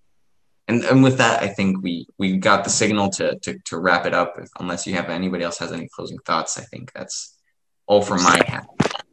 and 0.69 0.85
and 0.85 1.03
with 1.03 1.19
that, 1.19 1.43
I 1.43 1.49
think 1.49 1.83
we 1.83 2.07
we 2.19 2.37
got 2.37 2.65
the 2.65 2.71
signal 2.71 3.11
to 3.11 3.39
to, 3.41 3.59
to 3.59 3.79
wrap 3.79 4.07
it 4.07 4.15
up. 4.15 4.37
Unless 4.59 4.87
you 4.87 4.95
have 4.95 5.11
anybody 5.11 5.45
else 5.45 5.59
has 5.59 5.73
any 5.73 5.89
closing 5.89 6.19
thoughts, 6.21 6.59
I 6.59 6.63
think 6.63 6.93
that's 6.93 7.37
all 7.87 8.03
from 8.03 8.23
my 8.23 8.41
hand. 8.47 8.67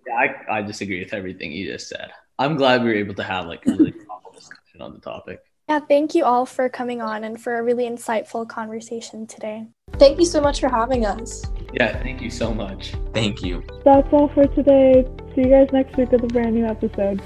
Yeah, 0.07 0.13
I, 0.13 0.57
I 0.57 0.61
disagree 0.61 1.03
with 1.03 1.13
everything 1.13 1.51
you 1.51 1.71
just 1.71 1.89
said. 1.89 2.11
I'm 2.39 2.55
glad 2.55 2.81
we 2.81 2.89
were 2.89 2.95
able 2.95 3.13
to 3.15 3.23
have 3.23 3.45
like 3.45 3.65
a 3.67 3.71
really 3.71 3.91
thoughtful 3.91 4.31
discussion 4.33 4.81
on 4.81 4.93
the 4.93 4.99
topic. 4.99 5.39
Yeah, 5.69 5.79
thank 5.79 6.15
you 6.15 6.25
all 6.25 6.45
for 6.45 6.67
coming 6.69 7.01
on 7.01 7.23
and 7.23 7.41
for 7.41 7.57
a 7.57 7.63
really 7.63 7.85
insightful 7.85 8.47
conversation 8.47 9.27
today. 9.27 9.67
Thank 9.93 10.19
you 10.19 10.25
so 10.25 10.41
much 10.41 10.59
for 10.59 10.67
having 10.67 11.05
us. 11.05 11.45
Yeah, 11.73 11.97
thank 12.01 12.21
you 12.21 12.29
so 12.29 12.53
much. 12.53 12.93
Thank 13.13 13.41
you. 13.41 13.63
That's 13.85 14.07
all 14.11 14.27
for 14.29 14.47
today. 14.47 15.05
See 15.35 15.41
you 15.41 15.49
guys 15.49 15.69
next 15.71 15.95
week 15.95 16.11
with 16.11 16.23
a 16.23 16.27
brand 16.27 16.55
new 16.55 16.65
episode. 16.65 17.21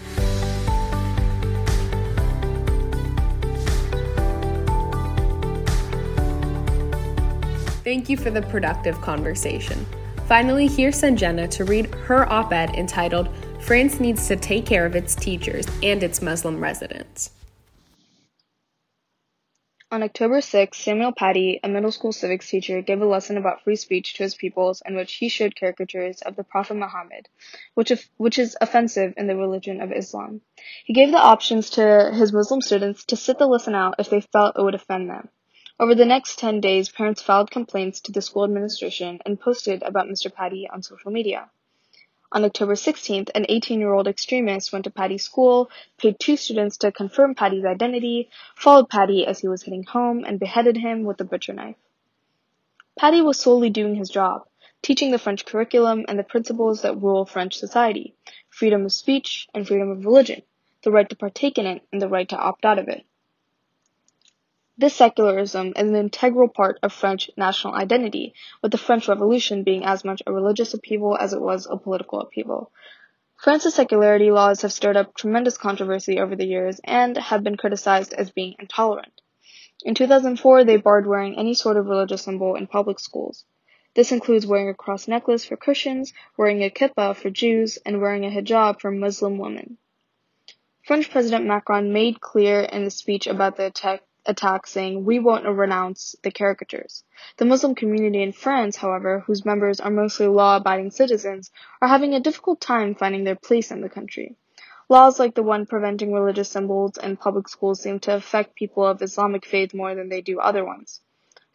Thank 7.86 8.10
you 8.10 8.18
for 8.18 8.32
the 8.32 8.42
productive 8.42 9.00
conversation. 9.00 9.86
Finally, 10.28 10.66
here's 10.66 11.00
Sanjana 11.00 11.48
to 11.52 11.66
read 11.66 11.94
her 11.94 12.28
op 12.34 12.52
ed 12.52 12.72
entitled 12.72 13.30
France 13.62 14.00
Needs 14.00 14.28
to 14.28 14.36
Take 14.36 14.66
Care 14.66 14.88
of 14.88 14.96
Its 14.96 15.14
Teachers 15.14 15.68
and 15.84 16.02
Its 16.02 16.20
Muslim 16.20 16.60
Residents. 16.60 17.30
On 19.92 20.02
October 20.02 20.42
6, 20.42 20.76
Samuel 20.76 21.14
Paty, 21.14 21.60
a 21.64 21.70
middle 21.70 21.92
school 21.92 22.12
civics 22.12 22.50
teacher, 22.50 22.82
gave 22.82 23.02
a 23.02 23.06
lesson 23.06 23.38
about 23.38 23.64
free 23.64 23.76
speech 23.76 24.16
to 24.16 24.24
his 24.24 24.34
pupils 24.34 24.82
in 24.84 24.96
which 24.96 25.14
he 25.14 25.30
showed 25.30 25.56
caricatures 25.56 26.24
of 26.24 26.36
the 26.36 26.44
Prophet 26.44 26.78
Muhammad, 26.78 27.30
which, 27.76 27.92
which 28.18 28.40
is 28.40 28.58
offensive 28.60 29.14
in 29.16 29.28
the 29.28 29.36
religion 29.36 29.80
of 29.80 29.92
Islam. 29.92 30.42
He 30.86 30.94
gave 30.94 31.12
the 31.12 31.20
options 31.20 31.70
to 31.72 32.12
his 32.16 32.34
Muslim 32.34 32.62
students 32.62 33.06
to 33.06 33.16
sit 33.16 33.38
the 33.38 33.46
lesson 33.46 33.76
out 33.76 33.94
if 34.00 34.10
they 34.10 34.22
felt 34.22 34.58
it 34.58 34.64
would 34.64 34.74
offend 34.74 35.08
them. 35.08 35.30
Over 35.78 35.94
the 35.94 36.06
next 36.06 36.40
10 36.40 36.62
days, 36.62 36.88
parents 36.88 37.22
filed 37.22 37.52
complaints 37.52 38.00
to 38.02 38.14
the 38.14 38.22
school 38.22 38.46
administration 38.46 39.20
and 39.26 39.38
posted 39.38 39.84
about 39.84 40.08
Mr. 40.08 40.34
Paty 40.34 40.68
on 40.72 40.82
social 40.82 41.12
media. 41.12 41.50
On 42.32 42.46
October 42.46 42.76
16th, 42.76 43.30
an 43.36 43.46
18-year-old 43.50 44.08
extremist 44.08 44.72
went 44.72 44.86
to 44.86 44.90
Paty's 44.90 45.24
school, 45.24 45.70
paid 45.98 46.18
two 46.18 46.38
students 46.38 46.78
to 46.78 46.94
confirm 46.94 47.36
Paty's 47.36 47.66
identity, 47.66 48.30
followed 48.56 48.90
Paty 48.90 49.28
as 49.28 49.40
he 49.40 49.50
was 49.50 49.64
heading 49.64 49.84
home, 49.84 50.24
and 50.24 50.40
beheaded 50.40 50.78
him 50.78 51.04
with 51.04 51.20
a 51.20 51.26
butcher 51.26 51.52
knife. 51.52 51.76
Paty 52.98 53.22
was 53.22 53.38
solely 53.38 53.70
doing 53.70 53.96
his 53.96 54.10
job, 54.10 54.48
teaching 54.82 55.12
the 55.12 55.20
French 55.20 55.46
curriculum 55.46 56.06
and 56.08 56.18
the 56.18 56.24
principles 56.24 56.84
that 56.84 57.02
rule 57.02 57.26
French 57.26 57.56
society, 57.56 58.16
freedom 58.48 58.86
of 58.86 58.94
speech 58.94 59.50
and 59.54 59.68
freedom 59.68 59.90
of 59.92 60.06
religion, 60.06 60.42
the 60.84 60.92
right 60.92 61.10
to 61.10 61.18
partake 61.18 61.58
in 61.58 61.66
it 61.66 61.84
and 61.92 62.02
the 62.02 62.08
right 62.08 62.30
to 62.30 62.38
opt 62.38 62.64
out 62.64 62.80
of 62.80 62.88
it. 62.88 63.06
This 64.78 64.94
secularism 64.94 65.72
is 65.78 65.88
an 65.88 65.96
integral 65.96 66.50
part 66.50 66.80
of 66.84 66.92
French 66.92 67.32
national 67.38 67.76
identity, 67.76 68.34
with 68.62 68.74
the 68.74 68.78
French 68.78 69.08
Revolution 69.08 69.64
being 69.64 69.86
as 69.86 70.04
much 70.04 70.22
a 70.28 70.34
religious 70.34 70.74
upheaval 70.74 71.16
as 71.16 71.32
it 71.32 71.40
was 71.40 71.66
a 71.66 71.78
political 71.78 72.20
upheaval. 72.20 72.74
France's 73.38 73.74
secularity 73.74 74.32
laws 74.32 74.64
have 74.64 74.74
stirred 74.74 74.98
up 74.98 75.16
tremendous 75.16 75.58
controversy 75.58 76.20
over 76.20 76.36
the 76.36 76.46
years 76.46 76.82
and 76.84 77.16
have 77.16 77.42
been 77.42 77.56
criticized 77.56 78.12
as 78.12 78.32
being 78.32 78.54
intolerant. 78.60 79.22
In 79.86 79.96
2004, 79.96 80.66
they 80.66 80.76
barred 80.76 81.08
wearing 81.08 81.38
any 81.38 81.54
sort 81.54 81.78
of 81.78 81.88
religious 81.88 82.24
symbol 82.24 82.56
in 82.56 82.68
public 82.68 83.00
schools. 83.00 83.46
This 83.94 84.12
includes 84.12 84.46
wearing 84.46 84.68
a 84.68 84.74
cross 84.74 85.08
necklace 85.08 85.46
for 85.46 85.56
Christians, 85.56 86.12
wearing 86.36 86.62
a 86.62 86.70
kippah 86.70 87.16
for 87.16 87.30
Jews, 87.30 87.78
and 87.86 88.02
wearing 88.02 88.26
a 88.26 88.30
hijab 88.30 88.82
for 88.82 88.92
Muslim 88.92 89.38
women. 89.38 89.78
French 90.84 91.10
President 91.10 91.46
Macron 91.46 91.94
made 91.94 92.20
clear 92.20 92.60
in 92.60 92.84
a 92.84 92.90
speech 92.90 93.26
about 93.26 93.56
the 93.56 93.68
attack 93.68 94.02
attack 94.26 94.68
saying, 94.68 95.06
We 95.06 95.20
won't 95.20 95.46
renounce 95.46 96.16
the 96.24 96.32
caricatures. 96.32 97.04
The 97.38 97.46
Muslim 97.46 97.76
community 97.76 98.22
in 98.22 98.32
France, 98.32 98.76
however, 98.76 99.20
whose 99.20 99.46
members 99.46 99.80
are 99.80 99.92
mostly 99.92 100.28
law 100.28 100.58
abiding 100.58 100.92
citizens, 100.92 101.52
are 101.82 101.88
having 101.88 102.14
a 102.14 102.20
difficult 102.20 102.62
time 102.62 102.96
finding 102.96 103.24
their 103.24 103.36
place 103.36 103.72
in 103.72 103.82
the 103.82 103.90
country. 103.90 104.36
Laws 104.88 105.20
like 105.20 105.34
the 105.34 105.42
one 105.42 105.66
preventing 105.66 106.14
religious 106.14 106.50
symbols 106.50 106.98
in 106.98 107.18
public 107.18 107.48
schools 107.48 107.82
seem 107.82 108.00
to 108.02 108.16
affect 108.16 108.56
people 108.56 108.86
of 108.86 109.02
Islamic 109.02 109.46
faith 109.46 109.74
more 109.74 109.96
than 109.96 110.10
they 110.10 110.22
do 110.22 110.40
other 110.40 110.64
ones. 110.64 111.02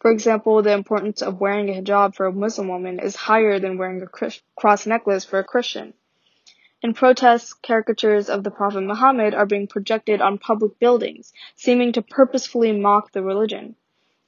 For 0.01 0.11
example, 0.11 0.63
the 0.63 0.73
importance 0.73 1.21
of 1.23 1.41
wearing 1.41 1.69
a 1.69 1.81
hijab 1.81 2.15
for 2.15 2.27
a 2.27 2.33
Muslim 2.33 2.69
woman 2.69 2.99
is 2.99 3.15
higher 3.15 3.59
than 3.59 3.79
wearing 3.79 4.03
a 4.03 4.31
cross 4.57 4.87
necklace 4.87 5.25
for 5.25 5.39
a 5.39 5.45
Christian. 5.45 5.95
In 6.83 6.95
protest, 6.95 7.61
caricatures 7.61 8.31
of 8.31 8.43
the 8.43 8.51
Prophet 8.51 8.81
Muhammad 8.81 9.35
are 9.35 9.45
being 9.45 9.67
projected 9.67 10.23
on 10.23 10.39
public 10.39 10.79
buildings, 10.79 11.31
seeming 11.55 11.93
to 11.93 12.01
purposefully 12.01 12.73
mock 12.73 13.13
the 13.13 13.23
religion. 13.23 13.77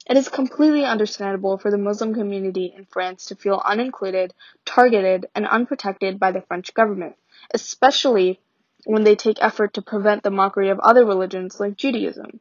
It 0.07 0.17
is 0.17 0.29
completely 0.29 0.85
understandable 0.85 1.57
for 1.57 1.71
the 1.71 1.79
Muslim 1.79 2.13
community 2.13 2.71
in 2.77 2.85
France 2.85 3.25
to 3.25 3.35
feel 3.35 3.59
unincluded, 3.61 4.33
targeted, 4.65 5.25
and 5.33 5.47
unprotected 5.47 6.19
by 6.19 6.31
the 6.31 6.41
French 6.41 6.75
government, 6.75 7.15
especially 7.55 8.39
when 8.85 9.03
they 9.03 9.15
take 9.15 9.41
effort 9.41 9.73
to 9.73 9.81
prevent 9.81 10.21
the 10.21 10.29
mockery 10.29 10.69
of 10.69 10.79
other 10.81 11.05
religions 11.05 11.59
like 11.59 11.75
Judaism. 11.75 12.39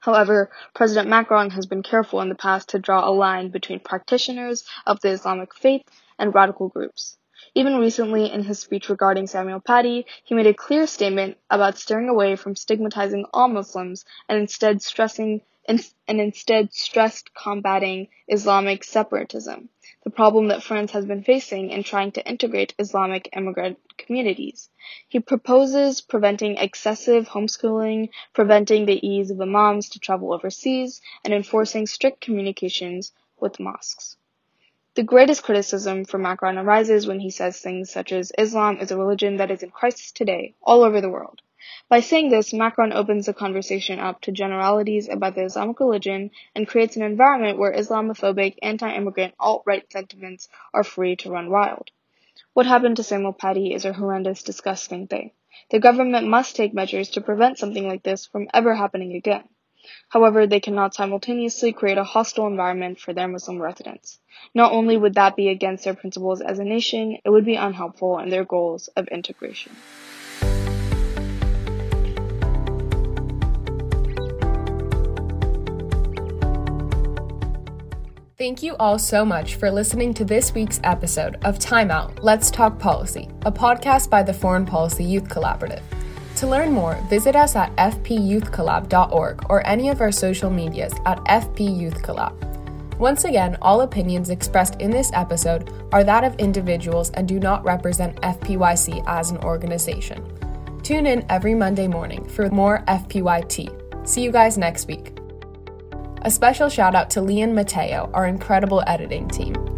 However, 0.00 0.50
President 0.74 1.08
Macron 1.08 1.50
has 1.50 1.64
been 1.64 1.82
careful 1.82 2.20
in 2.20 2.28
the 2.28 2.34
past 2.34 2.68
to 2.70 2.78
draw 2.78 3.08
a 3.08 3.12
line 3.12 3.48
between 3.48 3.80
practitioners 3.80 4.66
of 4.86 5.00
the 5.00 5.08
Islamic 5.08 5.54
faith 5.54 5.84
and 6.18 6.34
radical 6.34 6.68
groups. 6.68 7.16
Even 7.54 7.78
recently, 7.78 8.30
in 8.30 8.44
his 8.44 8.58
speech 8.58 8.88
regarding 8.88 9.26
Samuel 9.26 9.60
Paty, 9.60 10.04
he 10.24 10.34
made 10.34 10.46
a 10.46 10.54
clear 10.54 10.86
statement 10.86 11.36
about 11.50 11.78
steering 11.78 12.08
away 12.08 12.36
from 12.36 12.54
stigmatizing 12.54 13.24
all 13.32 13.48
Muslims 13.48 14.04
and 14.28 14.38
instead 14.38 14.82
stressing 14.82 15.40
and 15.66 16.20
instead 16.20 16.72
stressed 16.72 17.32
combating 17.34 18.08
Islamic 18.26 18.82
separatism, 18.82 19.68
the 20.02 20.10
problem 20.10 20.48
that 20.48 20.62
France 20.62 20.90
has 20.92 21.06
been 21.06 21.22
facing 21.22 21.70
in 21.70 21.82
trying 21.84 22.10
to 22.12 22.26
integrate 22.26 22.74
Islamic 22.78 23.28
immigrant 23.36 23.78
communities. 23.96 24.68
He 25.08 25.20
proposes 25.20 26.00
preventing 26.00 26.56
excessive 26.56 27.28
homeschooling, 27.28 28.08
preventing 28.32 28.86
the 28.86 29.06
ease 29.06 29.30
of 29.30 29.40
imams 29.40 29.90
to 29.90 30.00
travel 30.00 30.32
overseas, 30.32 31.00
and 31.24 31.32
enforcing 31.32 31.86
strict 31.86 32.20
communications 32.20 33.12
with 33.38 33.60
mosques. 33.60 34.16
The 34.96 35.04
greatest 35.04 35.44
criticism 35.44 36.04
for 36.04 36.18
Macron 36.18 36.58
arises 36.58 37.06
when 37.06 37.20
he 37.20 37.30
says 37.30 37.60
things 37.60 37.90
such 37.90 38.10
as 38.10 38.32
Islam 38.36 38.78
is 38.80 38.90
a 38.90 38.98
religion 38.98 39.36
that 39.36 39.52
is 39.52 39.62
in 39.62 39.70
crisis 39.70 40.10
today, 40.10 40.56
all 40.62 40.82
over 40.82 41.00
the 41.00 41.08
world. 41.08 41.42
By 41.88 42.00
saying 42.00 42.30
this, 42.30 42.52
Macron 42.52 42.92
opens 42.92 43.26
the 43.26 43.32
conversation 43.32 44.00
up 44.00 44.20
to 44.22 44.32
generalities 44.32 45.08
about 45.08 45.36
the 45.36 45.44
Islamic 45.44 45.78
religion 45.78 46.32
and 46.56 46.66
creates 46.66 46.96
an 46.96 47.02
environment 47.02 47.56
where 47.56 47.72
Islamophobic, 47.72 48.58
anti-immigrant, 48.62 49.34
alt-right 49.38 49.92
sentiments 49.92 50.48
are 50.74 50.82
free 50.82 51.14
to 51.16 51.30
run 51.30 51.50
wild. 51.50 51.92
What 52.52 52.66
happened 52.66 52.96
to 52.96 53.04
Samuel 53.04 53.32
Paty 53.32 53.72
is 53.72 53.84
a 53.84 53.92
horrendous, 53.92 54.42
disgusting 54.42 55.06
thing. 55.06 55.30
The 55.70 55.78
government 55.78 56.26
must 56.26 56.56
take 56.56 56.74
measures 56.74 57.10
to 57.10 57.20
prevent 57.20 57.58
something 57.58 57.86
like 57.86 58.02
this 58.02 58.26
from 58.26 58.48
ever 58.52 58.74
happening 58.74 59.14
again. 59.14 59.44
However, 60.08 60.46
they 60.46 60.60
cannot 60.60 60.94
simultaneously 60.94 61.72
create 61.72 61.98
a 61.98 62.04
hostile 62.04 62.46
environment 62.46 63.00
for 63.00 63.12
their 63.12 63.28
Muslim 63.28 63.60
residents. 63.60 64.18
Not 64.54 64.72
only 64.72 64.96
would 64.96 65.14
that 65.14 65.36
be 65.36 65.48
against 65.48 65.84
their 65.84 65.94
principles 65.94 66.40
as 66.40 66.58
a 66.58 66.64
nation, 66.64 67.18
it 67.24 67.30
would 67.30 67.44
be 67.44 67.56
unhelpful 67.56 68.18
in 68.18 68.28
their 68.28 68.44
goals 68.44 68.88
of 68.96 69.08
integration. 69.08 69.72
Thank 78.40 78.62
you 78.62 78.74
all 78.80 78.98
so 78.98 79.22
much 79.22 79.56
for 79.56 79.70
listening 79.70 80.14
to 80.14 80.24
this 80.24 80.54
week's 80.54 80.80
episode 80.82 81.36
of 81.44 81.58
Time 81.58 81.90
Out 81.90 82.24
Let's 82.24 82.50
Talk 82.50 82.78
Policy, 82.78 83.28
a 83.44 83.52
podcast 83.52 84.08
by 84.08 84.22
the 84.22 84.32
Foreign 84.32 84.64
Policy 84.64 85.04
Youth 85.04 85.28
Collaborative. 85.28 85.82
To 86.40 86.46
learn 86.46 86.72
more, 86.72 86.94
visit 87.10 87.36
us 87.36 87.54
at 87.54 87.76
fpyouthcollab.org 87.76 89.50
or 89.50 89.66
any 89.66 89.90
of 89.90 90.00
our 90.00 90.10
social 90.10 90.48
medias 90.48 90.94
at 91.04 91.18
fpyouthcollab. 91.24 92.96
Once 92.96 93.26
again, 93.26 93.58
all 93.60 93.82
opinions 93.82 94.30
expressed 94.30 94.76
in 94.76 94.90
this 94.90 95.10
episode 95.12 95.70
are 95.92 96.02
that 96.02 96.24
of 96.24 96.34
individuals 96.36 97.10
and 97.10 97.28
do 97.28 97.38
not 97.38 97.62
represent 97.62 98.18
FPYC 98.22 99.04
as 99.06 99.30
an 99.30 99.36
organization. 99.44 100.24
Tune 100.82 101.04
in 101.04 101.26
every 101.28 101.54
Monday 101.54 101.86
morning 101.86 102.26
for 102.26 102.48
more 102.48 102.84
FPYC. 102.88 104.08
See 104.08 104.22
you 104.22 104.32
guys 104.32 104.56
next 104.56 104.88
week. 104.88 105.18
A 106.22 106.30
special 106.30 106.70
shout 106.70 106.94
out 106.94 107.10
to 107.10 107.20
Lee 107.20 107.42
and 107.42 107.54
Mateo, 107.54 108.10
our 108.14 108.26
incredible 108.26 108.82
editing 108.86 109.28
team. 109.28 109.69